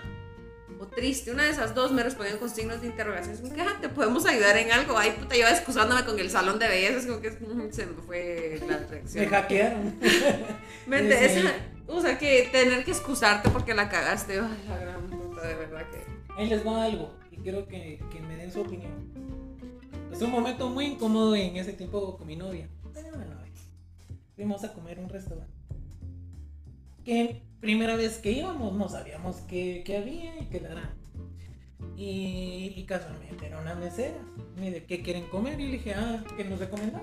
[0.79, 3.33] o triste, una de esas dos me respondieron con signos de interrogación.
[3.35, 4.97] Es como que, ah, te podemos ayudar en algo.
[4.97, 8.01] Ay, puta, yo excusándome con el salón de belleza, es como que mm, se me
[8.03, 9.23] fue la reacción.
[9.25, 9.95] Me hackearon.
[10.87, 11.47] Mente, Sí, sí.
[11.47, 11.55] esa-
[11.87, 15.85] o sea, que tener que excusarte porque la cagaste, ay, la gran puta, de verdad
[15.91, 16.04] que.
[16.37, 18.91] Ahí les va algo y quiero que, que me den su opinión.
[20.11, 22.69] Es un momento muy incómodo en ese tiempo con mi novia.
[22.93, 23.51] Tenía una novia.
[24.35, 25.53] Fuimos a comer un restaurante.
[27.03, 30.93] Que primera vez que íbamos no sabíamos qué, qué había y qué harán.
[31.97, 34.19] Y, casualmente era una mesera.
[34.59, 35.59] Mire, ¿qué quieren comer?
[35.59, 37.01] Y le dije, ah, ¿qué nos recomendás?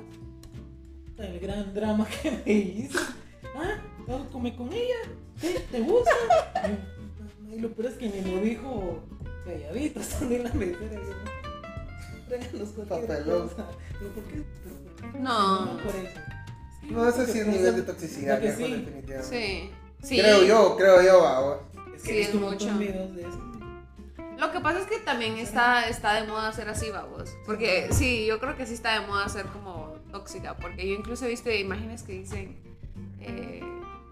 [1.19, 2.99] El gran drama que me hizo.
[3.57, 4.97] Ah, ¿todo come con ella?
[5.37, 5.55] ¿Sí?
[5.71, 6.11] ¿Te gusta?
[7.59, 9.03] Lo peor es que ni lo dijo
[9.45, 11.01] calladito, estando en la mesera.
[12.89, 13.49] Papelón.
[13.49, 13.67] cosa.
[13.99, 15.19] Pero, ¿por qué?
[15.19, 15.79] No.
[15.85, 16.21] por eso.
[16.91, 18.63] No, ese sí es nivel de toxicidad, viejo, sí.
[18.63, 19.23] definitivamente.
[19.23, 19.71] Sí.
[20.03, 20.19] Sí.
[20.19, 21.61] Creo yo, creo yo, va.
[21.95, 22.67] Es que Sí, es mucho.
[22.67, 23.53] de videos de eso.
[24.39, 27.31] Lo que pasa es que también está, está de moda ser así, babos.
[27.47, 30.57] Porque sí, yo creo que sí está de moda ser como tóxica.
[30.57, 32.59] Porque yo incluso he visto imágenes que dicen,
[33.21, 33.61] eh,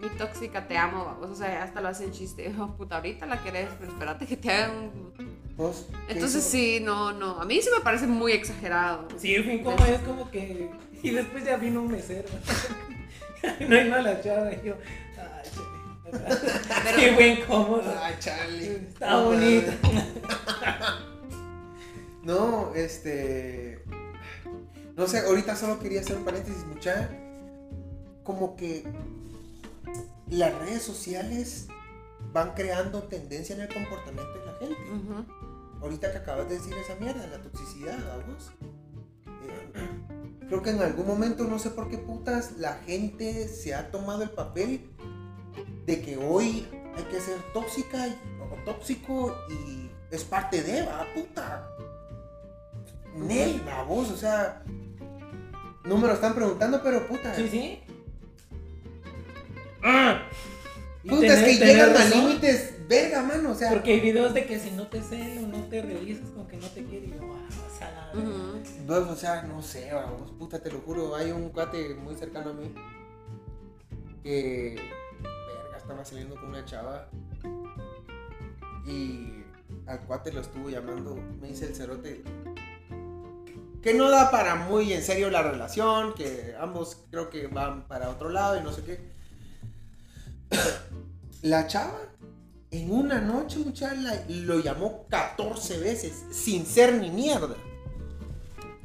[0.01, 1.31] mi tóxica te amo, babos.
[1.31, 2.53] O sea, hasta lo hacen chiste.
[2.59, 5.13] Oh, puta, ahorita la querés, pero espérate que te hagan un...
[5.57, 5.87] ¿Vos?
[6.07, 6.51] ¿Qué Entonces hizo?
[6.51, 7.41] sí, no, no.
[7.41, 9.07] A mí sí me parece muy exagerado.
[9.19, 10.71] Sí, fue incómodo, es como que.
[11.03, 12.29] Y después ya vino un mesero.
[13.69, 14.51] no hay mala chava.
[14.53, 14.75] Y yo,
[15.19, 16.83] ay, chale.
[16.83, 17.95] Pero- Sí, fue incómodo.
[18.01, 18.67] Ay, Charlie.
[18.89, 19.73] Está bonito.
[22.23, 23.83] No, este.
[24.97, 27.11] No sé, ahorita solo quería hacer un paréntesis, mucha.
[28.25, 28.85] Como que
[30.31, 31.69] las redes sociales
[32.33, 34.77] van creando tendencia en el comportamiento de la gente.
[35.81, 38.53] Ahorita que acabas de decir esa mierda, la toxicidad, vamos.
[39.27, 39.73] Eh,
[40.49, 44.23] creo que en algún momento, no sé por qué putas, la gente se ha tomado
[44.23, 44.91] el papel
[45.87, 46.67] de que hoy
[46.97, 51.67] hay que ser tóxica y- o tóxico y es parte de, va, puta.
[53.17, 54.63] Nel, vos, o sea.
[55.85, 57.35] No me lo están preguntando, pero puta.
[57.35, 57.81] Sí, sí.
[59.83, 60.23] Ah.
[61.09, 63.71] Puta, es que llegan a límites, verga, mano, o sea.
[63.71, 66.67] Porque hay videos de que si no te celo, no te revisas con que no
[66.69, 67.07] te quiere.
[67.07, 68.63] Y yo, ah, vas a la- Ujú.
[68.87, 72.51] Pues, o sea, no sé, vamos, puta, te lo juro, hay un cuate muy cercano
[72.51, 72.75] a mí
[74.23, 74.77] que,
[75.23, 77.09] verga, estaba saliendo con una chava
[78.87, 79.45] y
[79.87, 82.23] al cuate lo estuvo llamando, me dice el cerote,
[83.83, 88.11] que no da para muy en serio la relación, que ambos creo que van para
[88.11, 89.20] otro lado y no sé qué.
[91.43, 91.99] La chava
[92.71, 97.57] en una noche, muchacha, lo llamó 14 veces sin ser ni mierda.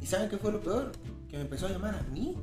[0.01, 0.91] ¿Y saben qué fue lo peor?
[1.29, 2.37] Que me empezó a llamar a mí.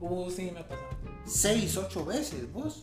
[0.00, 0.88] Uh, sí, me ha pasado.
[1.24, 2.82] 6, 8 veces, vos.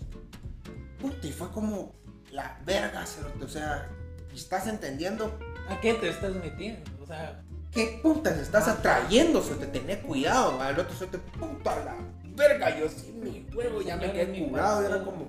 [0.99, 1.93] Puta, y fue como
[2.31, 3.89] la verga, cerote, o sea,
[4.33, 5.37] ¿estás entendiendo
[5.69, 6.81] ¿A qué te estás metiendo?
[7.01, 7.41] O sea,
[7.71, 9.41] qué putas estás atrayendo?
[9.41, 10.71] Se te cuidado, va.
[10.71, 11.95] el otro se te puta la
[12.35, 15.27] verga, yo sí, mi huevo, ya me quedé curado, era como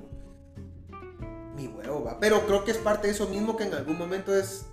[1.57, 2.19] mi huevo, va.
[2.21, 4.67] Pero creo que es parte de eso mismo que en algún momento es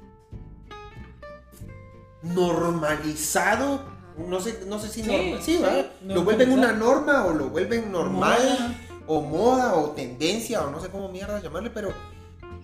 [2.24, 3.82] normalizado.
[4.18, 5.86] No sé, no sé si Sí, norma- sí, sí, va.
[6.14, 8.76] Lo vuelven una norma o lo vuelven normal moda.
[9.06, 11.90] o moda o tendencia o no sé cómo mierda llamarle, pero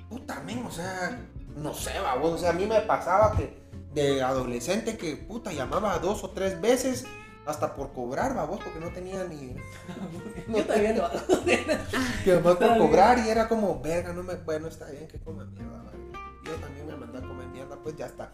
[0.09, 1.21] puta men, o sea,
[1.55, 3.61] no sé, babos, o sea, a mí me pasaba que
[3.93, 7.05] de adolescente que puta llamaba dos o tres veces
[7.45, 9.55] hasta por cobrar, babos, porque no tenía ni
[10.47, 11.19] yo también lo hago.
[12.23, 12.87] que además por Está bien.
[12.87, 15.97] cobrar y era como, verga, no me, bueno, está bien que coma mierda, vale.
[16.45, 18.31] Yo también me mandé a comer mierda, pues ya está.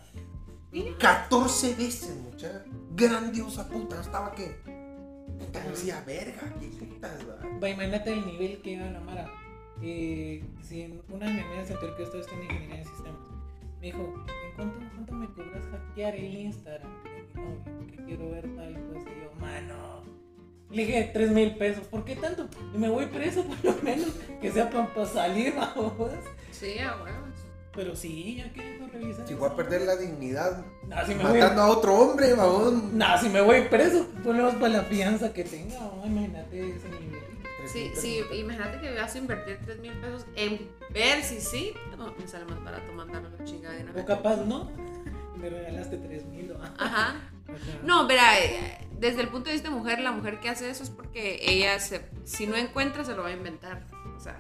[1.00, 2.64] 14 veces, muchacha.
[2.96, 4.60] Grandiosa puta, estaba que.
[5.40, 7.60] Puta, decía, verga, qué putas, va.
[7.60, 9.28] Va, imagínate el nivel que iba la Mara.
[9.82, 12.86] Eh, si en una de mis amigas se enteró que esto está en ingeniería de
[12.86, 13.28] sistemas,
[13.80, 16.92] me dijo, ¿en cuánto, cuánto me cobras hackear el Instagram
[17.88, 19.10] Que quiero ver tal cosa.
[19.10, 20.04] Y yo, mano.
[20.72, 21.88] Le dije, 3 mil pesos.
[21.88, 22.48] ¿Por qué tanto?
[22.74, 24.10] Y me voy preso por lo menos,
[24.42, 26.12] que sea para salir, vamos.
[26.52, 27.30] Sí, a huevos.
[27.74, 29.28] Pero sí, ya que no revisar.
[29.28, 32.98] Si voy a perder la dignidad Nah, si me voy matando a otro hombre, babón.
[32.98, 35.78] Nah, si me voy preso, ponemos para la fianza que tenga.
[35.78, 37.20] vamos, imagínate ese nivel.
[37.72, 41.74] Sí, sí, imagínate que vas a invertir 3 mil pesos en ver si sí.
[41.96, 44.72] No, me sale más barato mandarlo a la chingada de una O capaz no.
[45.40, 46.54] Me regalaste 3 mil.
[46.78, 47.16] Ajá.
[47.84, 50.84] No, verá, eh, desde el punto de vista de mujer, la mujer que hace eso
[50.84, 53.88] es porque ella, se, si no encuentra, se lo va a inventar.
[54.16, 54.38] O sea,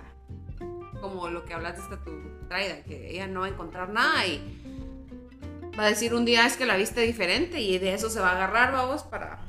[1.02, 2.12] como lo que hablaste hasta tu
[2.48, 4.40] traida, que ella no va a encontrar nada y
[5.78, 8.30] va a decir un día es que la viste diferente y de eso se va
[8.30, 9.40] a agarrar, vamos, para,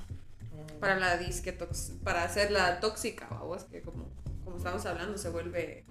[0.78, 1.52] para la disque
[2.02, 4.08] para hacerla tóxica, vamos, que como,
[4.44, 5.84] como estamos hablando, se vuelve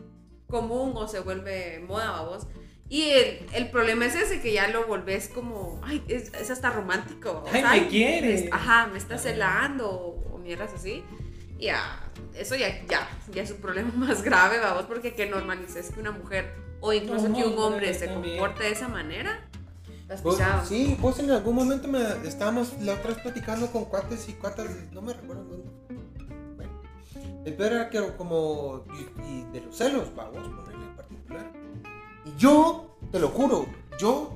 [0.48, 2.48] común o se vuelve moda, vamos.
[2.90, 6.72] Y el, el problema es ese, que ya lo volvés como, ay, es, es hasta
[6.72, 7.44] romántico.
[7.54, 8.34] Ay, me quiere.
[8.34, 9.24] es- ajá, me está Ajá.
[9.24, 11.04] celando o, o mierdas así.
[11.60, 12.02] Y ya,
[12.36, 16.12] eso ya, ya, ya es un problema más grave, vamos, porque que normalices que una
[16.12, 18.40] mujer o incluso No, que un hombre se también.
[18.40, 19.48] comporte de esa manera,
[20.02, 20.66] estás Vos- pisado.
[20.66, 24.68] sí, vos en algún momento me estábamos la otra vez platicando con cuates y cuatas,
[24.94, 25.70] no me recuerdo dónde.
[26.56, 26.82] Bueno,
[27.46, 30.48] el peor era que como y, y de los celos, vamos.
[32.36, 33.66] Y yo, te lo juro,
[34.00, 34.36] yo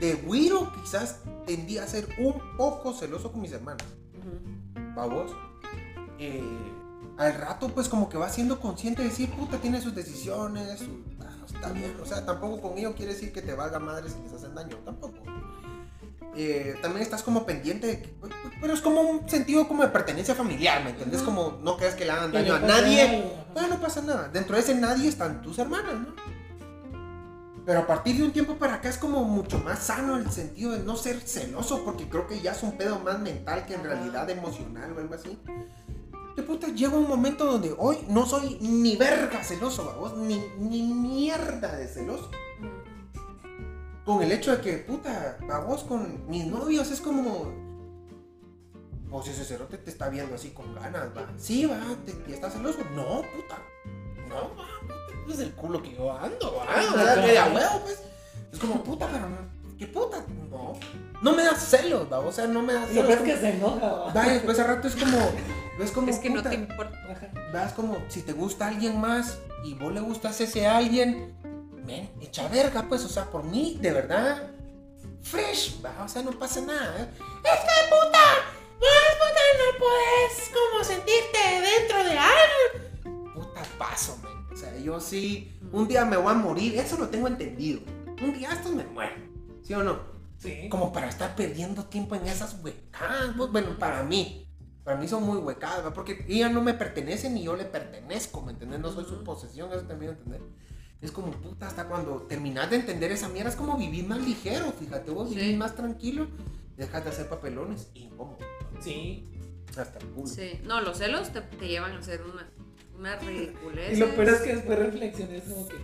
[0.00, 3.82] de güiro quizás tendía a ser un poco celoso con mis hermanos.
[4.18, 4.94] Ujú.
[4.94, 5.32] vamos.
[6.18, 6.42] Eh,
[7.18, 11.02] al rato, pues, como que va siendo consciente de decir, puta, tiene sus decisiones, su-
[11.20, 11.94] ah, está bien.
[12.02, 14.76] O sea, tampoco con ello quiere decir que te valga madre si les hacen daño,
[14.84, 15.14] tampoco.
[16.38, 18.14] Eh, también estás como pendiente de que,
[18.60, 21.22] pero es como un sentido como de pertenencia familiar, ¿me entendés?
[21.22, 21.30] Ujú.
[21.30, 23.32] Como no creas que le hagan daño a nadie.
[23.70, 24.28] no pasa nada.
[24.28, 26.14] Dentro de ese nadie están tus hermanas, ¿no?
[27.66, 30.70] Pero a partir de un tiempo para acá es como mucho más sano el sentido
[30.70, 33.82] de no ser celoso, porque creo que ya es un pedo más mental que en
[33.82, 35.36] realidad emocional o algo así.
[36.36, 40.82] De puta, llega un momento donde hoy no soy ni verga celoso, vamos, ni, ni
[40.84, 42.30] mierda de celoso.
[44.04, 47.52] Con el hecho de que, puta, a vos con mis novios es como.
[49.10, 51.26] O si ese cerote te está viendo así con ganas, va.
[51.36, 52.78] Sí, va, te, ¿y estás celoso?
[52.94, 53.58] No, puta.
[54.28, 54.95] No, va,
[55.32, 56.64] es el culo que yo ando, va.
[56.64, 58.02] O sea, que de a huevo, pues.
[58.52, 59.36] Es como, puta, pero no.
[59.78, 60.24] ¿Qué puta?
[60.50, 60.72] No.
[61.22, 62.18] No me das celos, va.
[62.20, 63.06] O sea, no me das Lo celos.
[63.06, 63.88] que es como- que se enoja.
[64.16, 64.22] va.
[64.28, 65.18] Después al rato es como.
[65.80, 66.08] Es como.
[66.08, 66.96] Es que no te importa.
[67.52, 71.34] Vas como, si te gusta alguien más y vos le gustas a ese alguien,
[71.86, 74.50] ven, echa verga, pues, o sea, por mí, de verdad,
[75.22, 76.96] fresh, va, o sea, no pasa nada.
[76.98, 77.08] ¿eh?
[77.44, 78.24] Es que puta,
[78.80, 81.38] vos puta no puedes como sentirte
[81.78, 83.32] dentro de algo.
[83.34, 84.35] Puta paso, man.
[84.56, 87.80] O sea, yo sí, un día me voy a morir, eso lo tengo entendido.
[88.22, 89.16] Un día estos me muero,
[89.62, 90.16] ¿sí o no?
[90.38, 90.68] Sí.
[90.70, 93.34] como para estar perdiendo tiempo en esas huecadas.
[93.36, 94.48] pues, Bueno, para mí.
[94.82, 95.92] Para mí son muy huecadas, ¿va?
[95.92, 98.80] porque ella no me pertenece ni yo le pertenezco, ¿me entiendes?
[98.80, 100.40] No soy su posesión, eso también entender.
[101.02, 104.72] Es como puta, hasta cuando terminas de entender esa mierda, es como vivir más ligero,
[104.72, 105.34] fíjate, vos Sí.
[105.36, 106.28] vivís más tranquilo,
[106.78, 108.38] dejas de hacer papelones, incómodo,
[108.80, 109.24] Sí.
[109.76, 110.26] hasta el culo.
[110.26, 112.48] Sí, no, los celos te, te llevan a hacer una,
[112.98, 113.92] una ridiculez.
[113.92, 115.76] Y lo peor es que después reflexiones como que.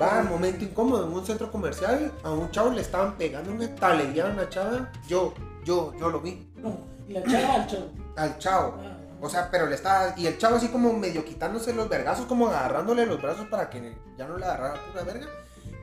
[0.00, 4.26] Va, momento incómodo, en un centro comercial, a un chavo le estaban pegando una taleguía
[4.26, 5.32] a una chava, yo,
[5.64, 6.46] Yo, yo lo vi.
[6.56, 6.78] No,
[7.08, 7.90] y la chava al show.
[8.16, 8.74] Al chavo.
[8.78, 10.14] Ah, O sea, pero le estaba.
[10.16, 13.96] Y el chavo así como medio quitándose los vergazos, como agarrándole los brazos para que
[14.18, 15.26] ya no le agarrara pura verga.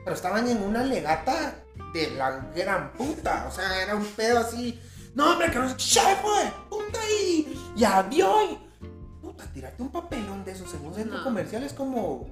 [0.04, 1.54] Pero estaban en una legata
[1.92, 3.46] de la gran puta.
[3.48, 4.80] O sea, era un pedo así.
[5.14, 8.63] No, hombre, que no sé qué, ya fue, puta, y ya vio.
[9.36, 11.24] Puta, tirarte un papelón de esos en un centro No.
[11.24, 12.28] comercial es como.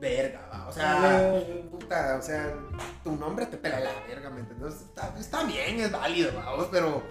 [0.00, 0.68] Verga, va.
[0.68, 1.42] O sea.
[1.70, 2.54] Puta, o sea,
[3.04, 4.74] tu nombre te pela la verga, ¿me entiendes?
[4.74, 7.02] Está, está bien, es válido, vamos, pero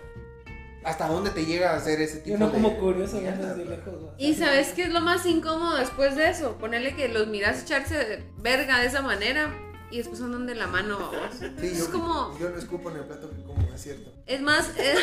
[0.84, 3.76] ¿hasta dónde te llega a hacer ese tipo de como curioso mierda, viendo desde bro?
[3.94, 4.06] lejos.
[4.10, 4.14] ¿va?
[4.18, 6.58] Y sabes qué es lo más incómodo después de eso?
[6.58, 9.54] Ponerle que los miras echarse verga de esa manera
[9.92, 11.36] y después andan de la mano, vamos.
[11.60, 14.12] Sí, es yo, como, yo no escupo en el plato que como, es cierto.
[14.26, 15.00] es más, es-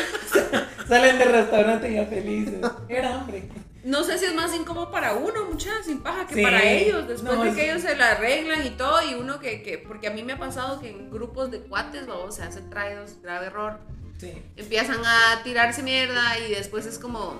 [0.87, 2.59] Salen del restaurante ya felices.
[2.87, 3.49] Era hambre.
[3.83, 6.41] no sé si es más incómodo para uno, mucha sin paja, que Sí.
[6.43, 9.39] para ellos, después No, de es- que ellos se la arreglan y todo, y uno
[9.39, 12.43] que, que, porque a mí me ha pasado que en grupos de cuates, vamos, se
[12.43, 13.79] hacen traídos, grave error,
[14.19, 14.31] Sí.
[14.55, 17.39] empiezan a tirarse mierda y después es como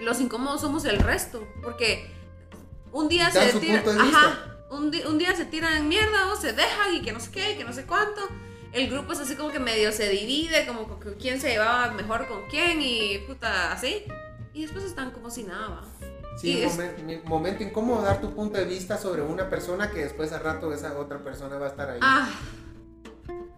[0.00, 2.10] los incómodos somos el resto porque
[2.92, 4.61] un día se tiran vista.
[4.72, 7.56] Un, un día se tiran mierda o se dejan y que no sé qué y
[7.56, 8.20] que no sé cuánto
[8.72, 12.26] el grupo es así como que medio se divide como que quién se llevaba mejor
[12.26, 14.04] con quién y puta así
[14.54, 15.84] y después están como si nada ¿va?
[16.38, 20.00] Sí, es- momen- mi- momento incómodo dar tu punto de vista sobre una persona que
[20.04, 21.98] después al rato esa otra persona va a estar ahí.
[22.02, 22.28] ah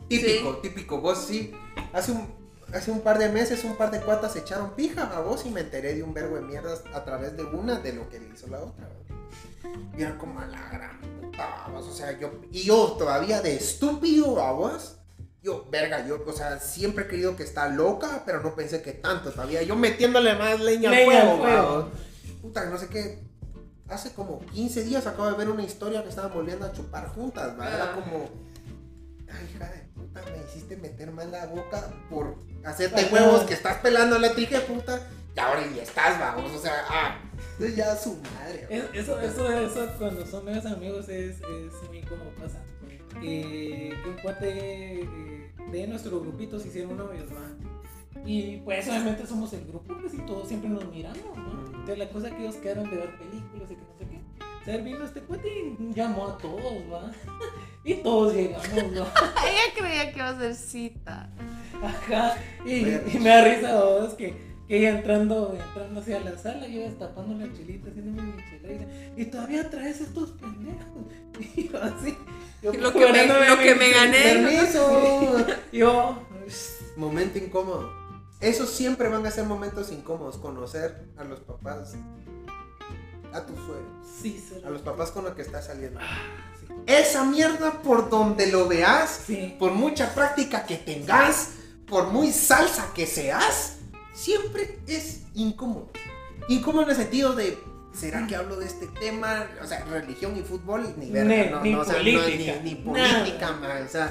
[0.08, 1.00] típico, típico.
[1.00, 1.52] Vos sí,
[1.92, 2.34] hace un,
[2.74, 5.60] hace un par de meses un par de cuatas echaron pija a vos y me
[5.60, 8.46] enteré de un vergo de mierdas a través de una de lo que le hizo
[8.48, 8.88] la otra.
[9.96, 14.40] Y era como a la gran puta, o sea, yo, y yo todavía de estúpido
[14.42, 14.96] a vos.
[15.42, 18.92] Yo, verga, yo, o sea, siempre he creído que está loca, pero no pensé que
[18.92, 19.62] tanto todavía.
[19.62, 21.88] Yo metiéndole más leña, Leña al fuego, fuego.
[22.40, 23.22] Puta, no sé qué.
[23.88, 27.58] Hace como 15 días acabo de ver una historia que estaban volviendo a chupar juntas,
[27.60, 27.68] ¿va?
[27.68, 27.94] Era Ah.
[27.94, 28.30] como.
[29.30, 33.12] Ay, hija de puta, me hiciste meter mal la boca por hacerte Ajá.
[33.14, 34.98] huevos que estás pelando la trija puta.
[35.36, 36.50] Y ahora ya estás, vamos.
[36.52, 37.18] O sea, ah.
[37.76, 38.66] Ya su madre.
[38.68, 42.62] Es- Eso, eso, eso cuando son nuevos amigos es, es muy como pasa.
[43.22, 47.48] Eh, que un cuate eh, de nuestro grupito se hicieron novios, ¿va?
[48.26, 51.66] Y pues obviamente somos el grupo, pues y todos siempre nos miramos, ¿no?
[51.66, 54.20] Entonces la cosa que ellos quedaron de ver películas y que no sé qué.
[54.60, 56.62] O sea, vino este cuate y llamó a todos,
[56.92, 57.12] ¿va?
[57.84, 59.12] Y todos llegamos, ¿va?
[59.48, 61.28] ella creía que iba a ser cita
[61.82, 62.34] Ajá.
[62.64, 62.76] Y,
[63.14, 67.34] y me da risa vos que, que ella entrando, entrando hacia la sala, yo destapando
[67.46, 68.86] la chelita, haciéndome mi chela
[69.16, 71.04] y todavía traes estos pendejos.
[71.56, 72.16] Y yo así.
[72.62, 74.22] Yo Lo que me- lo que me gané.
[74.22, 75.46] Permiso.
[75.72, 76.18] Yo.
[76.96, 77.92] Momento incómodo.
[78.40, 80.36] Esos siempre van a ser momentos incómodos.
[80.38, 81.94] Conocer a los papás.
[83.32, 84.06] A tus suegros.
[84.22, 85.98] Sí, A los papás con los que estás saliendo.
[86.60, 86.66] sí.
[86.86, 89.22] Esa mierda por donde lo veas.
[89.26, 89.56] Sí.
[89.58, 91.50] por mucha práctica que tengas,
[91.88, 93.78] por muy salsa que seas,
[94.14, 95.90] siempre es incómodo.
[96.48, 97.58] Incómodo en el sentido de,
[97.92, 99.46] ¿será que hablo de este tema?
[99.62, 102.70] O sea, religión y fútbol, ni verga, Ni- no, ni no, o sea, no, ni,
[102.70, 104.10] ni política, man, o sea.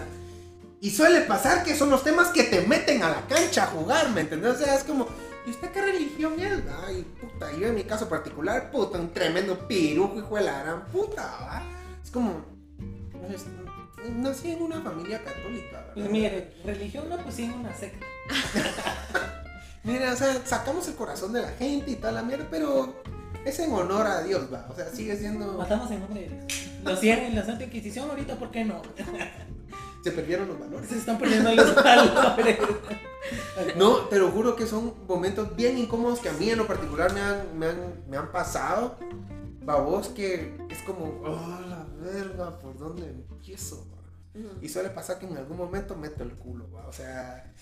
[0.82, 4.10] Y suele pasar que son los temas que te meten a la cancha a jugar,
[4.12, 4.56] ¿me entiendes?
[4.56, 5.08] O sea, es como,
[5.47, 6.62] ¿y usted qué religión es?
[6.86, 10.86] Ay, puta, yo en mi caso particular, puta, un tremendo pirujo, hijo de la gran
[10.88, 11.64] puta, ¿va?
[12.04, 12.43] Es como,
[13.28, 13.45] pues,
[14.10, 15.93] nací en una familia católica, ¿verdad?
[15.93, 18.06] Pues mire, religión no, pues sí, en una secta.
[19.84, 23.01] Mira, o sea, sacamos el corazón de la gente y tal la mierda, pero
[23.45, 24.67] es en honor a Dios, va.
[24.69, 25.57] O sea, sigue siendo.
[25.57, 26.69] Matamos en nombre de Dios.
[26.84, 28.81] Lo hacían en la Santa Inquisición, ahorita, ¿por qué no?
[30.03, 30.89] Se perdieron los valores.
[30.89, 32.57] Se están perdiendo los valores.
[33.77, 37.21] No, pero juro que son momentos bien incómodos que a mí en lo particular me
[37.21, 38.97] han, me han, me han pasado.
[39.61, 43.88] Babos, que es como, oh, la verga, ¿por dónde empiezo?
[43.91, 44.03] va?"
[44.61, 46.86] Y suele pasar que en algún momento meto el culo, va.
[46.88, 47.53] O sea,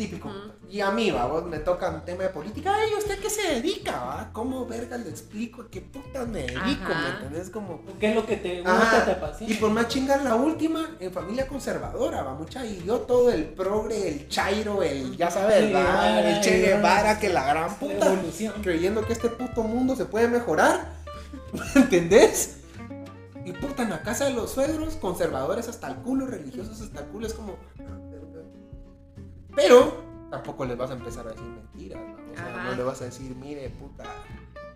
[0.00, 0.30] típico.
[0.70, 2.74] Y a mí, va, vos me toca un tema de política.
[2.74, 4.30] Ay, ¿usted qué se dedica, va?
[4.32, 6.60] ¿Cómo verga le explico a qué puta me dedico?
[6.62, 7.02] Ajá.
[7.02, 7.50] ¿Me entendés?
[7.50, 9.52] Como, ¿Qué es lo que te gusta, te apasiona?
[9.52, 13.44] y por más chingar la última, en familia conservadora, va mucha, y yo todo el
[13.44, 17.18] progre, el chairo, el, ya sabes, Che va, el Che Guevara.
[17.18, 18.54] Que la gran puta, evolución.
[18.62, 20.92] creyendo que este puto mundo se puede mejorar,
[21.52, 22.56] ¿me entendés?
[23.44, 27.06] Y puta, en la casa de los suegros, conservadores hasta el culo, religiosos hasta el
[27.06, 27.56] culo, es como...
[29.60, 32.32] Pero tampoco les vas a empezar a decir mentiras, ¿no?
[32.32, 34.04] O sea, no le vas a decir, mire, puta...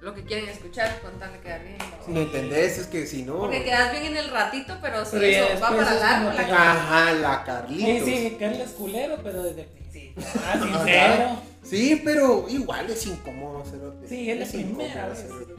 [0.01, 1.79] Lo que quieren escuchar, contarle quedar bien.
[1.79, 2.13] ¿no?
[2.13, 2.77] ¿Me entendés?
[2.79, 3.39] Es que si no...
[3.39, 7.13] Porque quedas bien en el ratito, pero si eso va para es largo, la Ajá,
[7.15, 8.09] la Sí, Carlitos.
[8.09, 10.23] sí, Carlos culero, pero desde el principio.
[10.45, 11.37] Ah, sincero.
[11.63, 13.95] Sí, pero igual es incómodo hacerlo.
[14.07, 15.19] Sí, es la primera vez.
[15.21, 15.57] hacerlo.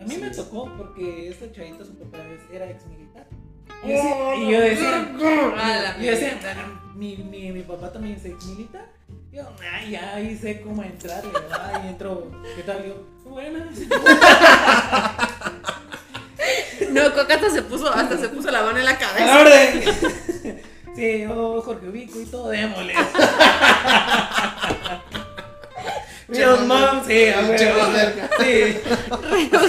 [0.00, 0.36] A mí me Sí.
[0.40, 3.26] tocó porque este chavito, su papá es- era ex militar.
[3.84, 3.88] Y
[4.50, 5.12] yo decía-
[5.98, 6.34] y yo decía,
[6.94, 8.86] Mi, mi, mi papá también es ex militar.
[9.32, 11.22] Yo, ay, ya ahí sé cómo entrar.
[11.84, 12.84] Y entro, ¿qué tal?
[12.84, 12.94] Yo,
[13.30, 13.68] buenas.
[16.90, 19.40] No, Coca hasta se puso, hasta se puso la mano en la ¡A cabeza.
[19.40, 19.82] orden!
[20.94, 22.92] Sí, yo, Jorge Ubico y todo, démosle.
[26.32, 28.30] Dios, mam, sí, a ver.
[28.40, 28.80] Sí.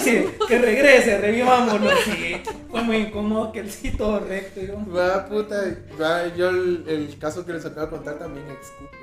[0.03, 1.93] Sí, que regrese, revivámonos.
[2.05, 4.61] Sí, fue muy incómodo que el sí todo recto.
[4.61, 5.61] yo, Va, puta,
[6.01, 8.99] va, yo el, el caso que les acabo de contar también escupio.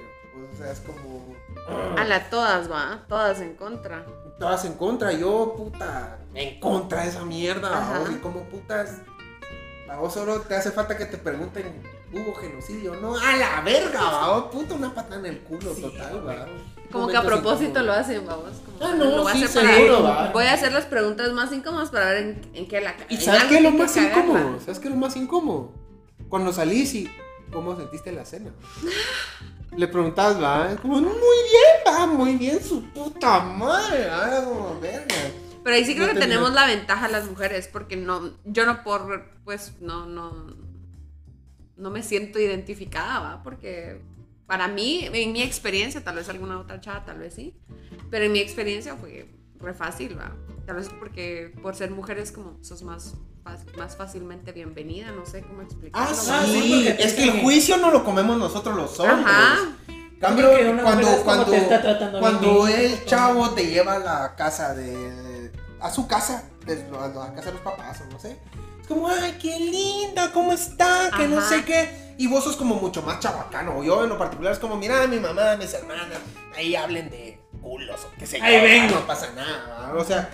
[0.52, 1.34] O sea, es como.
[1.96, 3.04] A la todas, va.
[3.08, 4.04] Todas en contra.
[4.38, 8.02] Todas en contra, yo, puta, en contra de esa mierda.
[8.10, 8.98] Y como putas.
[9.88, 11.82] A vos solo te hace falta que te pregunten,
[12.12, 12.94] ¿hubo genocidio?
[12.96, 16.46] No, a la verga, va, puta, una pata en el culo Sí, total, va.
[16.90, 18.50] Como que a propósito lo hacen, vamos.
[18.64, 20.30] Como, Ah, no, lo voy a sí, hacer para- seguro, va.
[20.32, 23.44] Voy a hacer las preguntas más incómodas para ver en, en qué la ¿Y sabes
[23.44, 24.58] qué es lo más incómodo?
[24.60, 25.72] ¿Sabes qué es lo más incómodo?
[26.28, 27.10] Cuando salís y.
[27.52, 28.50] ¿Cómo sentiste la cena?
[29.76, 31.14] Le preguntabas, va, es como, muy bien,
[31.86, 35.14] va, muy bien, su puta madre, va, como, verga.
[35.62, 38.82] Pero ahí sí creo No que tenemos la ventaja las mujeres, porque no, yo no
[38.82, 40.54] por, pues, no, no,
[41.80, 43.42] no me siento identificada, ¿va?
[43.42, 44.00] Porque
[44.46, 47.56] para mí, en mi experiencia, tal vez alguna otra chava, tal vez sí,
[48.10, 49.28] pero en mi experiencia fue
[49.58, 50.36] re fácil, ¿va?
[50.66, 53.14] Tal vez porque por ser mujeres como sos más,
[53.76, 56.08] más fácilmente bienvenida, no sé cómo explicarlo.
[56.08, 56.46] Ah, ¿va?
[56.46, 59.26] sí, es que el juicio no lo comemos nosotros los hombres.
[59.26, 59.56] Ajá.
[60.20, 60.50] Cambio,
[60.82, 64.36] cuando, mujer es cuando, te está tratando a cuando el chavo te lleva a la
[64.36, 65.50] casa de.
[65.80, 68.38] a su casa, de- a la casa de los papás, o no sé.
[68.90, 71.12] Como, ay, qué linda, ¿cómo está?
[71.16, 72.14] Que no sé qué.
[72.18, 73.84] Y vos sos como mucho más chabacano.
[73.84, 76.08] Yo en lo particular es como, mira, mi mamá, mis hermanas,
[76.56, 78.44] ahí hablen de culos o qué sé yo.
[78.44, 78.96] Ahí vengo.
[78.96, 79.94] No pasa nada.
[79.94, 80.28] O sea,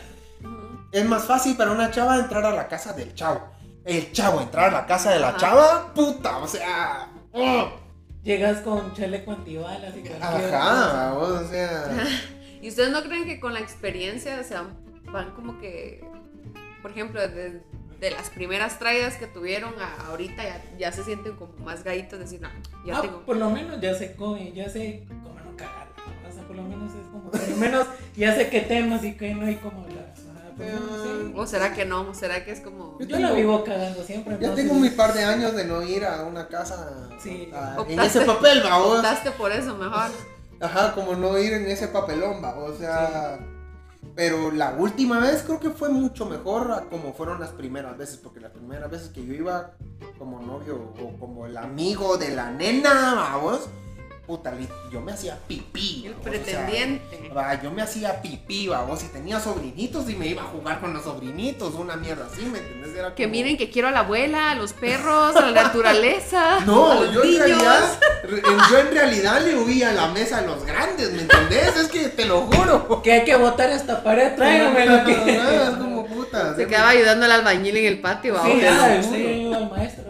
[0.91, 3.47] es más fácil para una chava entrar a la casa del chavo.
[3.85, 5.39] El chavo entrar a la casa de la Ajá.
[5.39, 7.11] chava, puta, o sea.
[7.35, 7.69] oh.
[8.25, 11.85] Llegas con chaleco antibalas y Ajá, o sea.
[12.63, 14.65] ¿Y ustedes no creen que con la experiencia, o sea,
[15.13, 16.03] van como que,
[16.81, 17.63] por ejemplo, de,
[18.01, 22.19] de las primeras traídas que tuvieron a ahorita ya, ya se sienten como más gaitos,
[22.19, 22.49] decir, no,
[22.85, 23.21] ya Ah, tengo.
[23.23, 25.89] por lo menos ya sé cómo, ya sé cómo no cagar.
[26.29, 27.87] O sea, por lo menos es como, por lo menos
[28.17, 30.13] ya sé qué temas y qué no hay cómo hablar.
[30.59, 31.33] Lo menos sí.
[31.37, 32.01] ¿O será que no?
[32.09, 32.97] ¿O será que es como...
[33.01, 34.33] Yo Yo la tengo- vivo cagando siempre.
[34.33, 37.51] Ya entonces- tengo mi par de años de no ir a una casa Sí.
[37.55, 38.97] a- en Optaste- ese papel, vamos.
[38.97, 40.11] Optaste por eso mejor.
[40.61, 42.57] Ajá, como no ir en ese papelón, va.
[42.59, 43.39] O sea.
[44.17, 48.17] Pero la última vez creo que fue mucho mejor como fueron las primeras veces.
[48.17, 49.73] Porque las primeras veces que yo iba
[50.19, 53.69] como novio o como el amigo de la nena, vamos.
[54.27, 54.53] Puta,
[54.91, 56.03] yo me hacía pipí.
[56.07, 57.31] El o sea, pretendiente.
[57.37, 60.93] Va, yo me hacía pipí, vamos, y tenía sobrinitos y me iba a jugar con
[60.93, 62.97] los sobrinitos, una mierda así, ¿me entendés?
[62.97, 66.57] Era Que como- miren que quiero a la abuela, a los perros, a la naturaleza.
[66.57, 67.47] a No, los yo en, niños.
[67.47, 67.85] realidad,
[68.25, 71.77] en- yo en realidad le huía a la mesa a los grandes, ¿me entendés?
[71.77, 73.03] Es que te lo juro.
[73.03, 75.13] Que hay que botar esta pared, tráigamelo aquí.
[75.13, 76.57] Es como puta.
[76.57, 78.65] Se quedaba ayudando al albañil en el patio, Sí, vamos.
[78.81, 79.17] ah, juro.
[79.29, 80.06] ayuda al maestro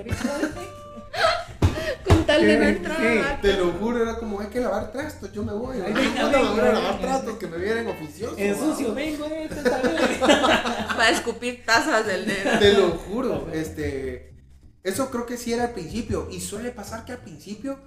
[2.44, 3.38] de no sí.
[3.42, 5.76] Te lo juro, era como hay que lavar trastos, yo me voy.
[5.84, 8.38] Ay, No venga, me voy a venga, lavar trastos que me vienen oficiosos.
[8.38, 8.58] En ¿va?
[8.58, 9.48] sucio, vengo, eh.
[10.20, 12.58] Para escupir tazas del nene.
[12.58, 14.34] Te lo juro, este.
[14.82, 16.28] Eso creo que sí era al principio.
[16.30, 17.78] Y suele pasar que al principio.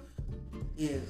[0.76, 1.00] eh,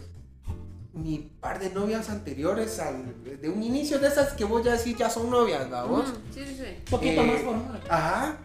[0.92, 4.96] mi par de novias anteriores, al- de un inicio de esas que voy a decir
[4.96, 6.08] ya son novias, ¿va vos?
[6.08, 6.64] Ujú, Sí, sí, sí.
[6.78, 7.80] Un poquito Eh, más formal.
[7.88, 8.36] Ajá.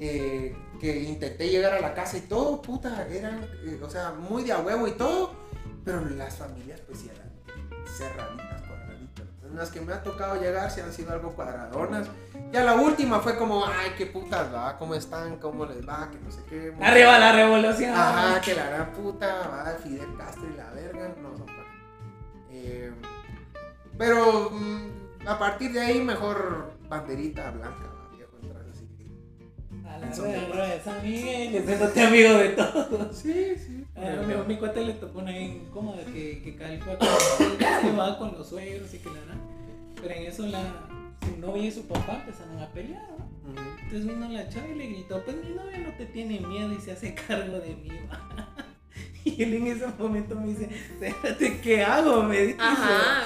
[0.00, 4.42] eh, que intenté llegar a la casa y todo, puta, eran, eh, o sea, muy
[4.44, 5.32] de a huevo y todo,
[5.84, 7.30] pero las familias pues sí eran
[7.86, 9.26] cerraditas, cuadraditas.
[9.54, 12.08] Las que me ha tocado llegar sí han sido algo cuadradonas.
[12.52, 16.18] Ya la última fue como, ay, qué putas va, cómo están, cómo les va, que
[16.18, 16.70] no sé qué.
[16.72, 17.92] muy- Arriba la revolución.
[17.94, 21.52] Ajá, que la gran puta, va, Fidel Castro y la verga, no, no, pa.
[22.50, 22.92] Eh,
[23.98, 27.90] pero mm, a partir de ahí mejor banderita blanca,
[30.04, 30.22] A la Eso.
[30.22, 33.16] verga, San Miguel, haciéndote amigo de todos.
[33.16, 33.84] Sí, sí.
[33.96, 38.32] A mi, mi cuate le tocó una bien incómoda que, que con, se va con
[38.36, 39.34] los suegros y que la hará.
[40.02, 40.60] Pero en eso la,
[41.24, 43.06] su novia y su papá empezaron a pelear,
[43.44, 43.60] ¿no?
[43.84, 46.80] Entonces vino la chava y le gritó, pues mi novia no te tiene miedo y
[46.80, 48.48] se hace cargo de mí, va.
[49.26, 50.68] Y él en ese momento me dice,
[51.00, 52.22] espérate, ¿qué hago?
[52.24, 52.58] Me dice.
[52.60, 53.24] Ajá.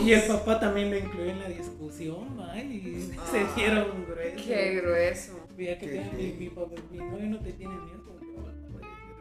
[0.00, 4.44] Y el papá también lo incluyó en la discusión, va, y se Ah, dieron grueso.
[4.46, 5.39] Qué grueso.
[5.60, 6.50] Que mi, mi,
[6.90, 8.00] mi novia no te tiene miedo.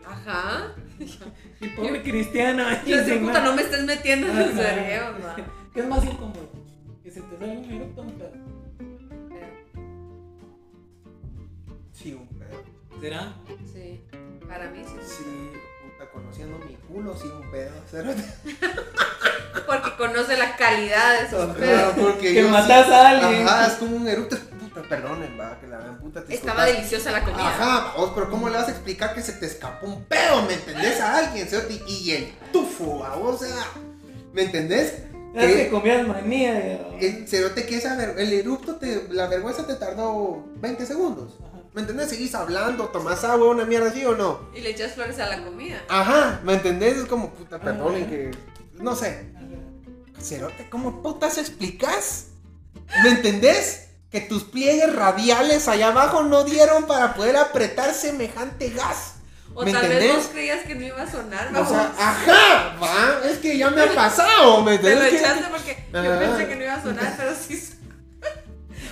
[0.08, 0.74] Ajá.
[1.62, 5.36] Y pobre cristiano ahí Yo sin puta, no me estés metiendo en vergueos, va.
[5.74, 6.50] ¿Qué es más incómodo?
[7.04, 8.32] Que se te salga un eructo o un pedo.
[11.94, 12.64] Sí, un pedo.
[13.02, 13.34] ¿Será?
[13.74, 14.02] Sí,
[14.48, 14.96] para mí sí.
[15.06, 15.24] Sí,
[15.84, 17.72] puta, conociendo mi culo, sí, un pedo.
[17.92, 18.24] cerote.
[19.66, 21.94] Porque conoce la calidad de esos pedos.
[21.98, 23.48] porque Que matas sí- a alguien.
[23.48, 24.38] Ajá, es como un eructo.
[24.90, 27.48] Perdonen, va, que la gran puta te Estaba deliciosa la comida.
[27.48, 30.56] Ajá, vos, pero ¿cómo le vas a explicar que se te escapó un pedo, me
[30.56, 31.00] entendés?
[31.00, 33.56] A alguien, cerote, y el tufo, va, o sea,
[34.34, 35.04] ¿me entendés?
[35.36, 36.98] Es que comías manía.
[37.00, 41.38] el cerote que esa el eructo, te, la vergüenza te tardó 20 segundos.
[41.40, 41.60] Ajá.
[41.74, 42.10] ¿Me entendés?
[42.10, 44.50] Seguís hablando, tomás agua, una mierda así o no.
[44.56, 45.84] Y le echas flores a la comida.
[45.88, 46.98] Ajá, ¿me entendés?
[46.98, 48.10] Es como, puta, perdonen Ajá.
[48.10, 48.32] que.
[48.80, 49.32] No sé.
[50.20, 52.28] Cerote, ¿cómo putas explicas?
[53.04, 53.89] ¿Me entendés?
[54.12, 59.16] Que tus pliegues radiales allá abajo no dieron para poder apretar semejante gas.
[59.53, 61.70] O ¿Me tal vez vos creías que no iba a sonar, O vamos.
[61.70, 66.20] sea, ajá, va, es que ya me ha pasado, ¿me Te lo echaste porque yo
[66.20, 67.79] pensé que no iba a sonar, pero sí.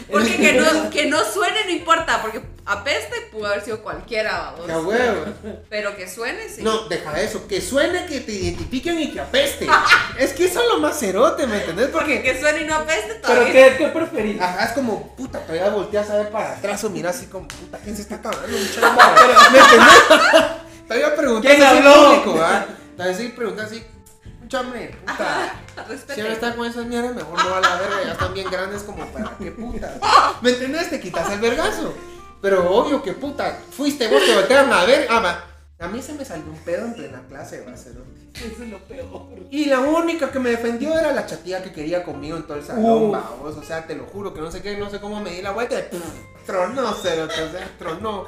[0.09, 4.85] Porque que no, que no suene no importa, porque apeste pudo haber sido cualquiera, vamos.
[4.85, 5.25] Huevo.
[5.69, 6.63] Pero que suene, sí.
[6.63, 9.67] No, deja eso, que suene, que te identifiquen y que apeste.
[10.17, 11.87] es que eso es lo más cerote, ¿me entendés?
[11.89, 13.53] Porque Que suene y no apeste ¿Pero todavía.
[13.53, 14.41] qué, qué preferís?
[14.41, 17.77] Ajá, es como, puta, todavía volteas a ver para atrás o miras así como, puta,
[17.83, 18.55] ¿quién se está cagando?
[18.57, 19.15] Un chamba,
[19.51, 20.87] ¿Me entendés?
[20.87, 22.05] Todavía preguntas ¿Quién habló?
[22.05, 22.65] público, ¿verdad?
[22.95, 23.83] Todavía sí preguntas así,
[24.47, 25.53] chambre, puta.
[26.15, 28.49] Si ahora está con esas mierdas, mejor no va a la verga, ya están bien
[28.49, 29.93] grandes como para qué puta.
[30.41, 30.89] ¿Me entendés?
[30.89, 31.93] Te quitas el vergazo.
[32.41, 35.07] Pero obvio que puta, fuiste vos, te voltearon a ver.
[35.09, 35.43] Ah, va.
[35.79, 37.93] A mí se me salió un pedo en plena clase, va a ser.
[38.33, 39.27] Eso es lo peor.
[39.51, 42.63] Y la única que me defendió era la chatía que quería conmigo en todo el
[42.65, 43.11] salón, Uh.
[43.11, 43.55] babos.
[43.57, 45.51] O sea, te lo juro que no sé qué, no sé cómo me di la
[45.51, 45.79] vuelta.
[45.79, 45.83] y.
[46.45, 48.25] Tronó, cerote, o sea, tronó.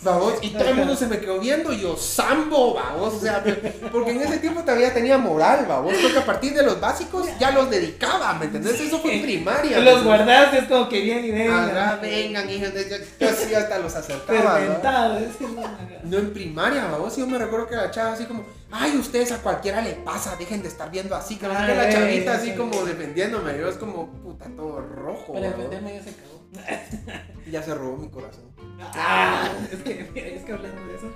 [0.00, 3.14] Babos, y todo el mundo se me quedó viendo y yo, Sambo, babos.
[3.14, 3.42] O sea,
[3.90, 5.94] porque en ese tiempo todavía tenía moral, babos.
[6.00, 8.80] Porque a partir de los básicos ya los dedicaba, ¿me entendés?
[8.80, 9.80] Eso fue en primaria.
[9.80, 11.52] Los ¿me guardaste, es como que bien y entendés?
[11.52, 12.42] Ajá, venga.
[12.42, 12.74] vengan, hijos.
[12.74, 12.96] Yo,
[13.26, 14.38] yo sí hasta los acercaba.
[14.40, 14.66] ¿no?
[14.66, 15.62] Fermentado, es que no.
[16.04, 17.16] No en primaria, babos.
[17.16, 20.62] Yo me recuerdo que la chava así como, ay, ustedes a cualquiera le pasa, dejen
[20.62, 21.34] de estar viendo así.
[21.36, 22.56] Que qué, la chavita sí, así sí.
[22.56, 23.58] como defendiéndome.
[23.58, 25.32] Yo es como, puta, todo rojo.
[25.32, 26.37] Para defenderme ya se cagó.
[27.50, 28.44] Ya se robó mi corazón.
[28.80, 31.06] Ah, es que, mira, es que hablando de eso,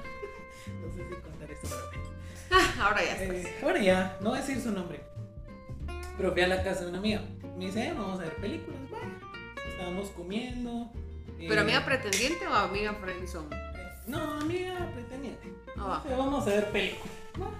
[0.81, 2.03] no sé si contar esto, pero bueno.
[2.51, 3.23] Ah, Ahora ya.
[3.25, 5.01] Eh, ahora ya, no voy a decir su nombre.
[6.17, 7.23] Pero fui a la casa de una amiga.
[7.59, 8.81] Me dice, "Eh, vamos a ver películas.
[8.91, 9.15] Bueno,
[9.69, 10.91] estábamos comiendo.
[11.39, 13.57] eh, ¿Pero amiga pretendiente o amiga friendzone?
[14.07, 15.53] No, amiga pretendiente.
[15.79, 17.15] Ah, vamos a ver películas.
[17.37, 17.57] Bueno,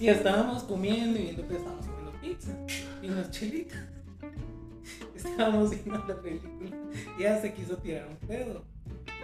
[0.00, 2.52] Y estábamos comiendo y viendo que estábamos comiendo pizza
[3.02, 3.78] y unas chelitas.
[5.24, 6.76] Estábamos viendo la película
[7.18, 8.64] y ella se quiso tirar un pedo.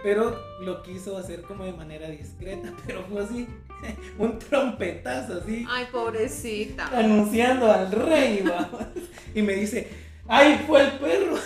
[0.03, 3.47] Pero lo quiso hacer como de manera discreta, pero fue así,
[4.19, 6.87] un trompetazo así, Ay, pobrecita.
[6.97, 8.85] anunciando al rey, vamos.
[9.33, 9.87] Y me dice,
[10.27, 11.37] ¡ay, fue el perro!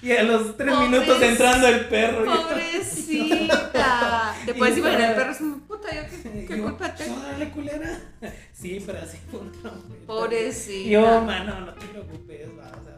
[0.00, 2.24] Y a los tres minutos entrando el perro.
[2.24, 4.34] Pobrecita.
[4.46, 7.16] Te puedes imaginar el perro es como puta, yo qué, qué Yo, culpa tengo.
[7.20, 8.00] "Órale, culera.
[8.52, 10.06] Sí, pero así fue un trompetazo.
[10.06, 10.88] Pobrecita.
[10.90, 12.96] Yo, mano, no te preocupes, va, o sea.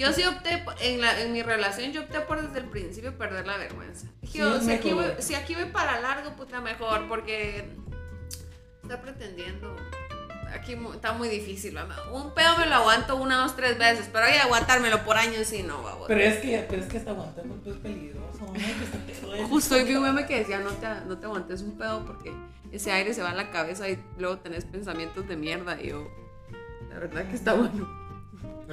[0.00, 3.46] Yo sí opté, en, la, en mi relación, yo opté por desde el principio perder
[3.46, 4.06] la vergüenza.
[4.26, 7.68] Sí, es si, aquí voy, si aquí voy para largo, puta, mejor, porque
[8.82, 9.76] está pretendiendo.
[10.54, 11.74] Aquí está muy difícil.
[11.74, 11.96] mamá.
[12.12, 15.46] Un pedo me lo aguanto una, dos, tres veces, pero hay que aguantármelo por años
[15.46, 16.08] sí, no, babos.
[16.08, 18.52] Pero es que, pero es que hasta aguantar un pedo es peligroso, ¿no?
[18.54, 21.60] Que está pedo Justo hoy vi un meme que decía, no te, no te aguantes
[21.60, 22.32] un pedo porque
[22.72, 25.78] ese aire se va a la cabeza y luego tenés pensamientos de mierda.
[25.78, 26.10] Y yo,
[26.88, 27.99] la verdad que está bueno.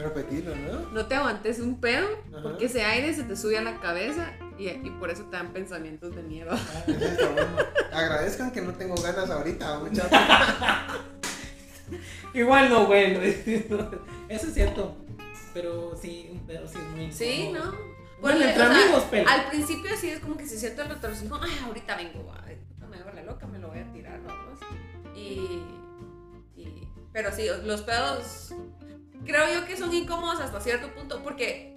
[0.04, 0.91] Repetirlo, ¿no?
[0.91, 2.43] No te aguantes un pedo Ajá.
[2.43, 5.52] porque ese aire se te sube a la cabeza y, y por eso te dan
[5.54, 6.22] pensamientos de.
[6.22, 6.56] Eso
[7.06, 7.58] está bueno.
[7.91, 10.12] Agradezcan que no tengo ganas ahorita, muchachos.
[12.34, 13.20] Igual no, bueno.
[14.30, 14.95] Eso es cierto.
[15.54, 17.50] Pero sí, un pedo sí es muy Sí.
[17.54, 17.64] ¿no?
[18.22, 19.30] Bueno, Porque, entre o sea, amigos, pero.
[19.30, 22.88] Al principio sí es como que se siente el retorcijón, ay, ahorita vengo, ay, puta,
[22.88, 24.60] me hago la loca, me lo voy a tirar, vamos.
[25.16, 25.62] Y,
[26.56, 28.54] y- pero sí, los pedos
[29.28, 31.75] creo yo que son incómodos hasta cierto punto porque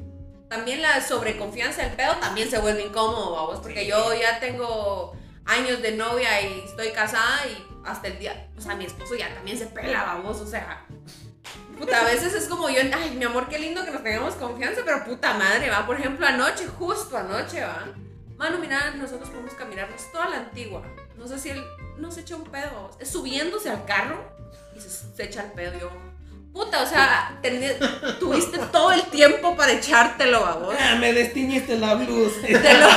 [0.49, 3.89] también la sobreconfianza del pedo también se vuelve incómodo, vamos, porque Sí.
[3.89, 5.13] yo ya tengo
[5.45, 9.33] años de novia y estoy casada y hasta el día, o sea, mi esposo ya
[9.35, 10.87] también se pela, vamos, o sea,
[11.79, 14.83] Puta, a veces es como yo, ay, mi amor, qué lindo que nos tengamos confianza,
[14.85, 15.87] pero puta madre, va.
[15.87, 17.87] Por ejemplo, anoche, justo anoche, va.
[18.37, 20.83] Mano, mira, nosotros podemos caminarnos toda la antigua.
[21.17, 21.65] No sé si él
[21.97, 22.91] nos echa un pedo.
[23.01, 24.23] Es subiéndose al carro
[24.77, 25.79] y se, se echa el pedo.
[25.79, 25.91] Yo,
[26.53, 30.75] puta, o sea, teni- tuviste todo el tiempo para echártelo, a vos.
[30.79, 32.41] Ah, me destiñiste la blues.
[32.43, 32.89] Te lo,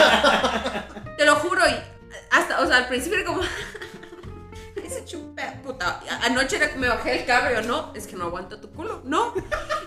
[1.17, 1.75] te lo juro, y
[2.31, 3.41] hasta, o sea, al principio era como.
[4.83, 6.01] Ese chupe, puta.
[6.23, 9.01] Anoche era- me bajé del carro y yo, no, es que no aguanto tu culo.
[9.05, 9.33] No,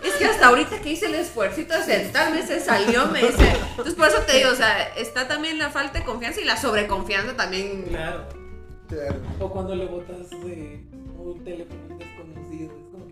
[0.02, 3.52] es es que hasta ahorita que hice el esfuercito de sentarme, se salió, me dice.
[3.70, 6.56] Entonces, por eso te digo, o sea, está también la falta de confianza y la
[6.56, 7.84] sobreconfianza también.
[7.88, 8.26] Claro.
[8.88, 9.16] Claro.
[9.40, 10.84] O cuando le botas de
[11.18, 11.98] un teléfono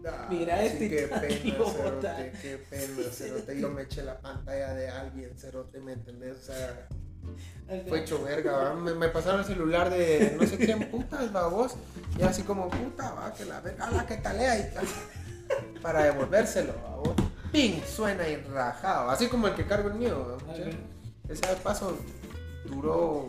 [0.05, 0.88] Es mira este.
[0.90, 3.61] qué pena, cerote, qué pena, cerote.
[3.61, 6.36] Yo me eché la pantalla de alguien, cerote, ¿me entendés?
[6.38, 6.88] O sea,
[7.88, 8.74] fue hecho verga.
[8.74, 11.74] Me, me pasaron el celular de no sé quién putas, va vos.
[12.18, 14.86] Y así como, puta, va, que la verga, la que talea y tal.
[15.80, 17.14] Para devolvérselo, va vos.
[17.52, 19.11] Ping, suena y rajado.
[19.11, 20.38] Así como el que cargo el mío.
[21.28, 21.96] Ese paso
[22.66, 23.28] duró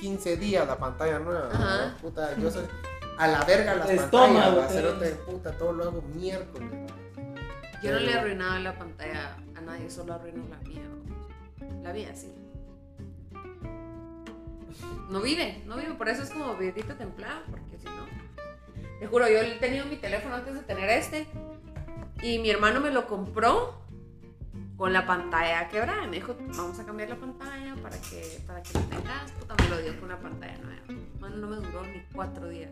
[0.00, 1.96] 15 días la pantalla nueva.
[2.00, 2.64] Puta, yo soy
[3.18, 6.70] a la verga las Estómago, pantallas, cerote, puta, todo lo hago miércoles.
[7.82, 10.82] Yo no le he arruinado la pantalla a nadie, solo arruino la mía.
[11.82, 12.34] La mía, sí.
[15.10, 18.06] No vive, no vive, por eso es como vidita templado, porque si no.
[18.98, 21.26] Te juro, yo he tenido mi teléfono antes de tener este
[22.22, 23.82] y mi hermano me lo compró
[24.76, 26.06] con la pantalla quebrada.
[26.06, 29.30] Me dijo, vamos a cambiar la pantalla para que, para que lo tengas.
[29.32, 30.82] Puta, me lo dio con una pantalla nueva.
[31.20, 32.70] Bueno, no me duró ni cuatro días.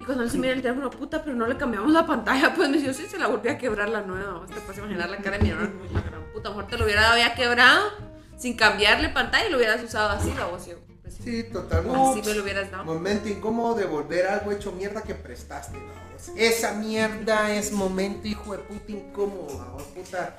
[0.00, 2.68] Y cuando él se mira el teléfono, puta, pero no le cambiamos la pantalla, pues
[2.68, 4.44] me dijo, sí, se la volví a quebrar la nueva.
[4.46, 7.12] Te puedes imaginar la cara de mi hermano, la gran puta, mejor te lo hubiera
[7.12, 7.90] había quebrado
[8.36, 10.76] sin cambiarle pantalla y lo hubieras usado así, la voz yo.
[11.02, 11.44] Pues, sí.
[11.44, 11.98] Totalmente.
[11.98, 12.84] Así me lo hubieras dado.
[12.84, 16.32] Momento incómodo de volver algo hecho mierda que prestaste, vamos.
[16.36, 20.36] Esa mierda es momento hijo de puta incómodo, vamos, puta.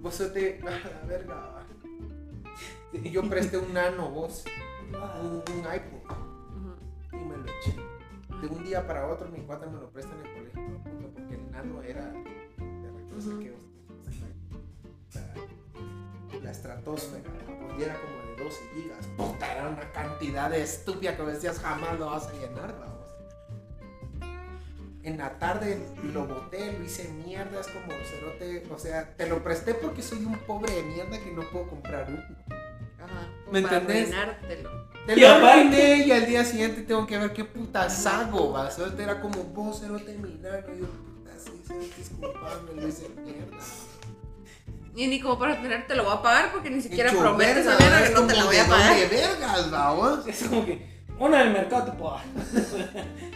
[0.00, 0.60] Vos te.
[0.66, 1.66] A la verga.
[2.92, 4.44] Yo presté un nano, vos.
[5.22, 6.29] Un, un iPod.
[8.40, 10.80] De un día para otro, mi cuate me lo presta en el colegio,
[11.14, 12.06] porque el nano era.
[12.10, 13.38] de Ujú.
[13.40, 13.54] qué,
[15.14, 17.28] la, la estratosfera,
[17.78, 19.06] y era como de 12 gigas.
[19.16, 22.96] Puta, era una cantidad de estúpida que me decías jamás lo vas a llenar, vamos.
[25.02, 25.78] En la tarde
[26.12, 30.24] lo boté, lo hice mierda, es como cerote, o sea, te lo presté porque soy
[30.24, 32.22] un pobre de mierda que no puedo comprar uno.
[32.98, 33.28] Ajá.
[33.50, 34.12] ¿Me para entendés?
[34.14, 34.79] arruinártelo.
[35.10, 38.70] Te Y lo aparte- y al día siguiente tengo que ver qué putas hago, va.
[38.70, 43.56] Cerote era como vos, cerote milagro, y yo, puta, sí, disculpame, lo hice mierda.
[44.94, 47.76] Y ni como para tener, te lo voy a pagar porque ni siquiera prometes a
[47.76, 48.90] verga que no te la voy a pagar.
[49.00, 50.26] dónde vergas, vamos.
[50.28, 52.24] Es como que una del mercado dar.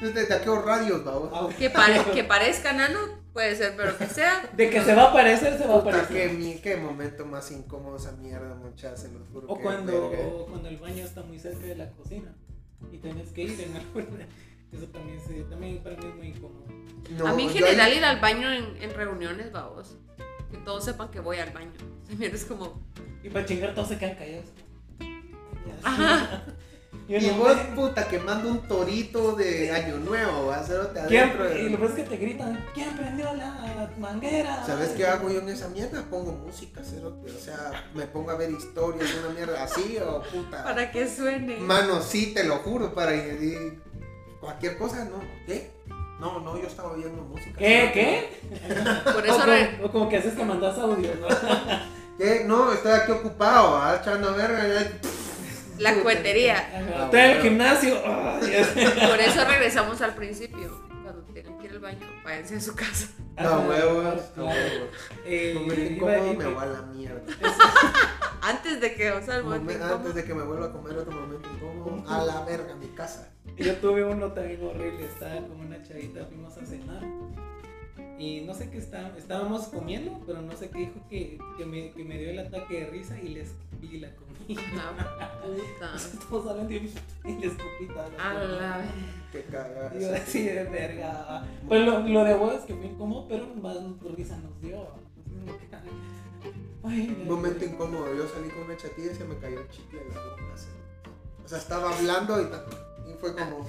[0.01, 1.55] Desde aquellos radios, vamos.
[1.55, 2.99] Que, pare- que parezca nano,
[3.33, 4.49] puede ser, pero que sea.
[4.57, 7.97] De que se va a aparecer, se va a Puta, qué, qué momento más incómodo
[7.97, 9.47] esa mierda, muchachos, se los juro.
[9.49, 12.35] O que cuando, o cuando el baño está muy cerca de la cocina
[12.91, 14.27] y tienes que ir en alguna.
[14.73, 16.65] Eso también, se, también para mí es muy incómodo.
[17.17, 19.97] No, a mí en general ahí- ir al baño en, en reuniones, vamos.
[20.51, 21.71] Que todos sepan que voy al baño.
[22.03, 22.83] O sea, mira, es como.
[23.23, 24.47] Y para chingar todos se quedan callados.
[25.83, 26.43] Ajá.
[27.07, 27.75] Y vos, "Ven".
[27.75, 31.45] puta, quemando un torito de año nuevo, va a cerote ¿Quién- adentro.
[31.51, 34.65] de- Y lo peor es que te gritan, ¿quién prendió la manguera?
[34.65, 36.03] ¿Sabes qué hago yo en esa mierda?
[36.09, 37.31] Pongo música, cerote.
[37.31, 40.65] O sea, me pongo a ver historias, una mierda así, o puta.
[40.65, 41.59] Para que suene.
[41.59, 43.79] Mano, sí, te lo juro, para y-
[44.41, 45.21] cualquier cosa, no.
[45.47, 45.71] ¿Qué?
[46.21, 47.59] No, no, yo estaba oyendo música.
[47.59, 47.91] ¿Qué?
[47.93, 48.41] ¿Qué?
[49.05, 51.27] Por O eso como, re- o como que haces que mandas audio, ¿no?
[52.19, 52.45] ¿Qué?
[52.47, 53.99] No, estoy aquí ocupado, ¿ah?
[54.01, 54.67] echando verga.
[54.67, 54.93] ya-
[55.79, 57.05] la cuetería.
[57.05, 57.97] Estoy en el gimnasio.
[58.05, 59.09] Ay, ya.
[59.09, 60.81] Por eso regresamos al principio.
[61.03, 63.09] Cuando tienen que ir al baño, váyanse a su casa.
[63.37, 64.89] No, huevos, no huevos.
[65.25, 65.57] Eh,
[65.91, 67.21] incómodo, me voy a la mierda.
[68.43, 69.97] Antes de que, o sea, el momento incómodo.
[69.97, 73.33] Antes de que me vuelva a comer otro momento incómodo, a la verga, mi casa.
[73.57, 77.03] Yo tuve uno también horrible, estaba con una chavita, fuimos a cenar.
[78.19, 81.91] Y no sé qué está, estábamos comiendo, pero no sé qué dijo que, que, me,
[81.93, 84.25] que me dio el ataque de risa y le escupí la comida.
[84.77, 85.95] La puta.
[85.97, 86.93] Estamos hablando y
[87.25, 88.85] y le escupí toda la A la
[89.33, 89.93] Qué cagada.
[89.97, 91.47] Y yo así de verga.
[91.67, 93.77] Pues lo, lo de vos es que fue incómodo, pero más
[94.17, 94.87] risa nos dio.
[96.85, 100.03] Ay, Un momento incómodo, yo salí con una chatilla y se me cayó el chicle
[100.03, 100.43] en la boca.
[101.45, 103.67] O sea, estaba hablando y fue como,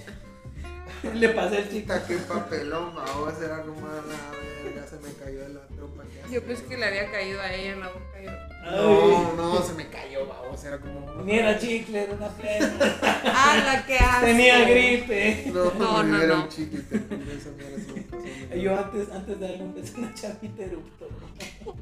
[1.13, 1.75] Le pasé el chico.
[1.93, 6.03] chica, qué papelón, vamos, era como a la verga, se me cayó de la tropa.
[6.11, 6.33] ¿qué hace?
[6.33, 8.01] Yo pensé que le había caído a ella en la boca.
[8.23, 8.31] Yo,
[8.71, 11.23] No, no, se me cayó, vamos, era como...
[11.23, 12.73] Ni era chicle, era una plena.
[13.25, 14.25] ¡Ah, la que hace!
[14.25, 15.51] Tenía gripe.
[15.53, 16.49] No, No, no, dieron no.
[16.49, 21.07] chicle, te Yo antes, antes de darle un beso a una chavita eruptó.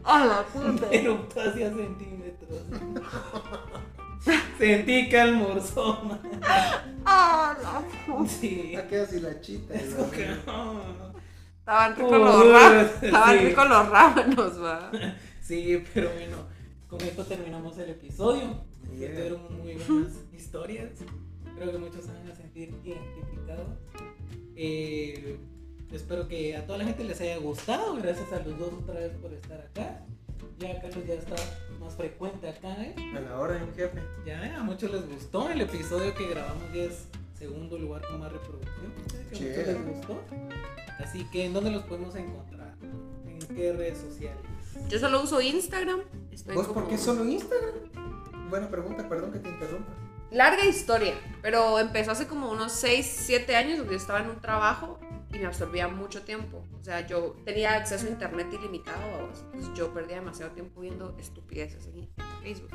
[0.04, 0.88] ¡A la puta!
[0.92, 2.62] Eruptó hacia centímetros.
[4.58, 6.20] Sentí que almorzó.
[7.06, 8.74] ¡Ah, la Sí.
[8.78, 9.74] Ah, queda así la chita.
[9.74, 11.14] Es la como que, ah.
[11.60, 12.92] Estaban ricos los rábanos.
[13.00, 13.06] sí.
[13.06, 14.92] Estaban ricos los rábanos, va.
[15.42, 16.38] Sí, pero bueno,
[16.88, 18.64] con esto terminamos el episodio.
[18.98, 19.14] Yeah.
[19.14, 20.90] Fueron muy buenas historias.
[21.58, 23.68] Creo que muchos se van a sentir identificados.
[24.56, 25.38] Eh,
[25.92, 27.96] espero que a toda la gente les haya gustado.
[27.96, 30.06] Gracias a los dos otra vez por estar acá.
[30.64, 31.36] Ya Carlos ya está
[31.80, 32.96] más frecuente acá, ¿eh?
[33.18, 34.02] A la hora, mi jefe.
[34.26, 34.54] Ya ¿eh?
[34.56, 37.08] a muchos les gustó el episodio que grabamos ya es
[37.38, 38.86] segundo lugar con más reproducción.
[38.86, 38.94] ¿eh?
[39.10, 39.74] Que a muchos Chévere.
[39.74, 40.22] les gustó.
[41.04, 42.76] Así que ¿en dónde los podemos encontrar?
[43.28, 44.40] ¿En qué redes sociales?
[44.90, 46.00] Yo solo uso Instagram.
[46.32, 48.50] Estoy ¿Vos como- por qué solo Instagram?
[48.50, 49.92] Buena pregunta, perdón que te interrumpa.
[50.32, 54.40] Larga historia, pero empezó hace como unos 6, 7 años donde yo estaba en un
[54.40, 54.98] trabajo
[55.34, 56.64] y me absorbía mucho tiempo.
[56.80, 61.88] O sea, yo tenía acceso a internet ilimitado, entonces yo perdía demasiado tiempo viendo estupideces
[61.88, 62.08] en
[62.42, 62.70] Facebook.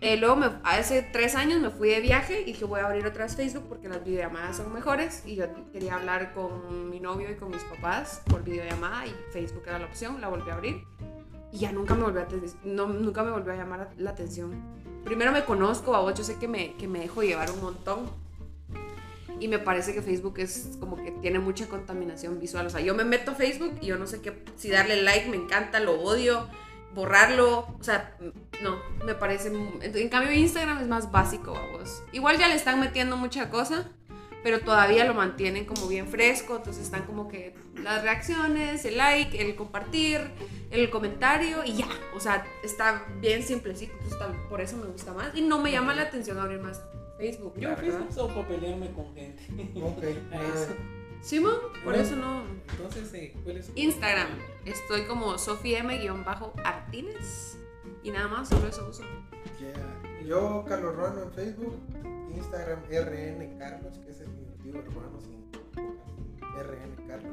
[0.00, 3.06] Eh, luego, me- hace 3 años me fui de viaje y dije voy a abrir
[3.06, 7.30] otra vez Facebook porque las videollamadas son mejores y yo quería hablar con mi novio
[7.30, 10.82] y con mis papás por videollamada y Facebook era la opción, la volví a abrir
[11.52, 12.26] y ya nunca me volvió a,
[12.64, 16.48] no, nunca me volvió a llamar la atención primero me conozco, babos, yo sé que
[16.48, 18.10] me, que me dejo llevar un montón.
[19.42, 22.64] Y me parece que Facebook es como que tiene mucha contaminación visual.
[22.64, 25.28] O sea, yo me meto a Facebook y yo no sé qué, si darle like
[25.28, 26.48] me encanta, lo odio,
[26.94, 27.66] borrarlo.
[27.80, 28.16] O sea,
[28.62, 29.48] no, me parece.
[29.48, 32.04] En cambio, Instagram es más básico, babos.
[32.12, 33.88] Igual ya le están metiendo mucha cosa,
[34.44, 36.58] pero todavía lo mantienen como bien fresco.
[36.58, 40.20] Entonces están como que las reacciones, el like, el compartir,
[40.70, 41.88] el comentario y ya.
[42.14, 43.92] O sea, está bien simplecito.
[44.04, 45.34] entonces por eso me gusta más.
[45.34, 46.80] Y no me llama la atención abrir más
[47.22, 47.54] Facebook.
[47.58, 47.76] Yo.
[47.76, 49.42] Facebook solo para pelearme con gente.
[49.80, 50.02] Ok.
[50.54, 50.74] Eso.
[51.20, 52.02] Simón, por Bueno.
[52.02, 52.42] eso no.
[52.72, 54.26] Entonces, eh, ¿cuál es su- Instagram.
[54.64, 57.58] Estoy como sofiM-Artínez.
[58.02, 59.04] Y nada más, solo eso uso.
[59.60, 60.24] Yeah.
[60.26, 61.78] Yo, Carlos Ruano en Facebook,
[62.34, 64.82] Instagram RN Carlos, que es el diminutivo
[65.20, 65.48] sin
[66.56, 67.32] RN Carlos.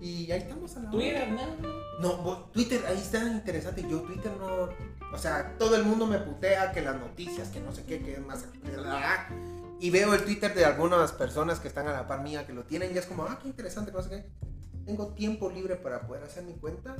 [0.00, 0.90] Y ahí estamos a la.
[0.90, 1.56] Twitter, nada.
[2.00, 3.82] No, Twitter, ahí está interesante.
[3.90, 4.68] Yo Twitter no.
[5.12, 8.14] O sea, todo el mundo me putea que las noticias, que no sé qué, que
[8.14, 8.46] es más.
[9.80, 12.64] Y veo el Twitter de algunas personas que están a la par mía que lo
[12.64, 14.26] tienen y es como, ah, qué interesante, que no sé qué.
[14.84, 16.96] Tengo tiempo libre para poder hacer mi cuenta.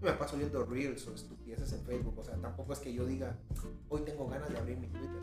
[0.00, 2.18] Y me paso viendo reels o estupideces en Facebook.
[2.18, 3.36] O sea, tampoco es que yo diga,
[3.88, 5.20] hoy tengo ganas de abrir mi Twitter.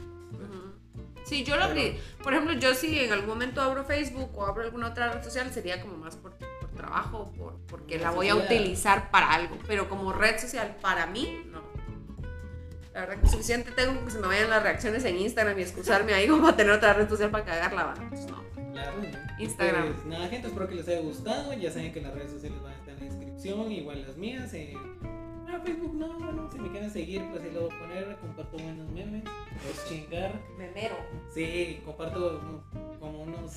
[1.24, 1.98] Sí, yo lo abrí.
[2.24, 5.52] Por ejemplo, yo si en algún momento abro Facebook o abro alguna otra red social,
[5.52, 9.58] sería como más por, por trabajo, por, porque la voy a utilizar para algo.
[9.68, 11.71] Pero como red social para mí, no.
[12.94, 16.14] La verdad que suficiente tengo que se me vayan las reacciones en Instagram y excusarme
[16.14, 17.94] ahí como para tener otra red social para cagarla, ¿va?
[17.98, 18.44] Entonces, no.
[18.74, 18.92] Claro.
[19.40, 19.94] Instagram.
[19.94, 21.54] Pues nada, gente, espero que les haya gustado.
[21.54, 24.54] Ya saben que las redes sociales van a estar en la descripción, igual las mías.
[24.54, 24.74] eh.
[25.48, 28.18] Ah, Facebook no, bueno, si me quieren seguir, pues ahí lo voy a poner.
[28.18, 29.24] Comparto buenos memes.
[29.70, 30.40] Es chingar.
[30.58, 30.96] Memero.
[31.34, 32.64] Sí, comparto
[33.00, 33.54] como unos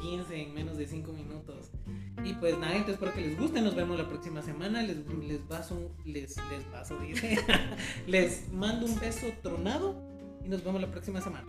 [0.00, 1.70] 15 en menos de 5 minutos.
[2.24, 3.60] Y pues nada, gente, espero que les guste.
[3.60, 4.82] Nos vemos la próxima semana.
[4.82, 7.38] Les, les paso, les, les paso, dice.
[8.06, 10.00] les mando un beso tronado
[10.44, 11.46] y nos vemos la próxima semana.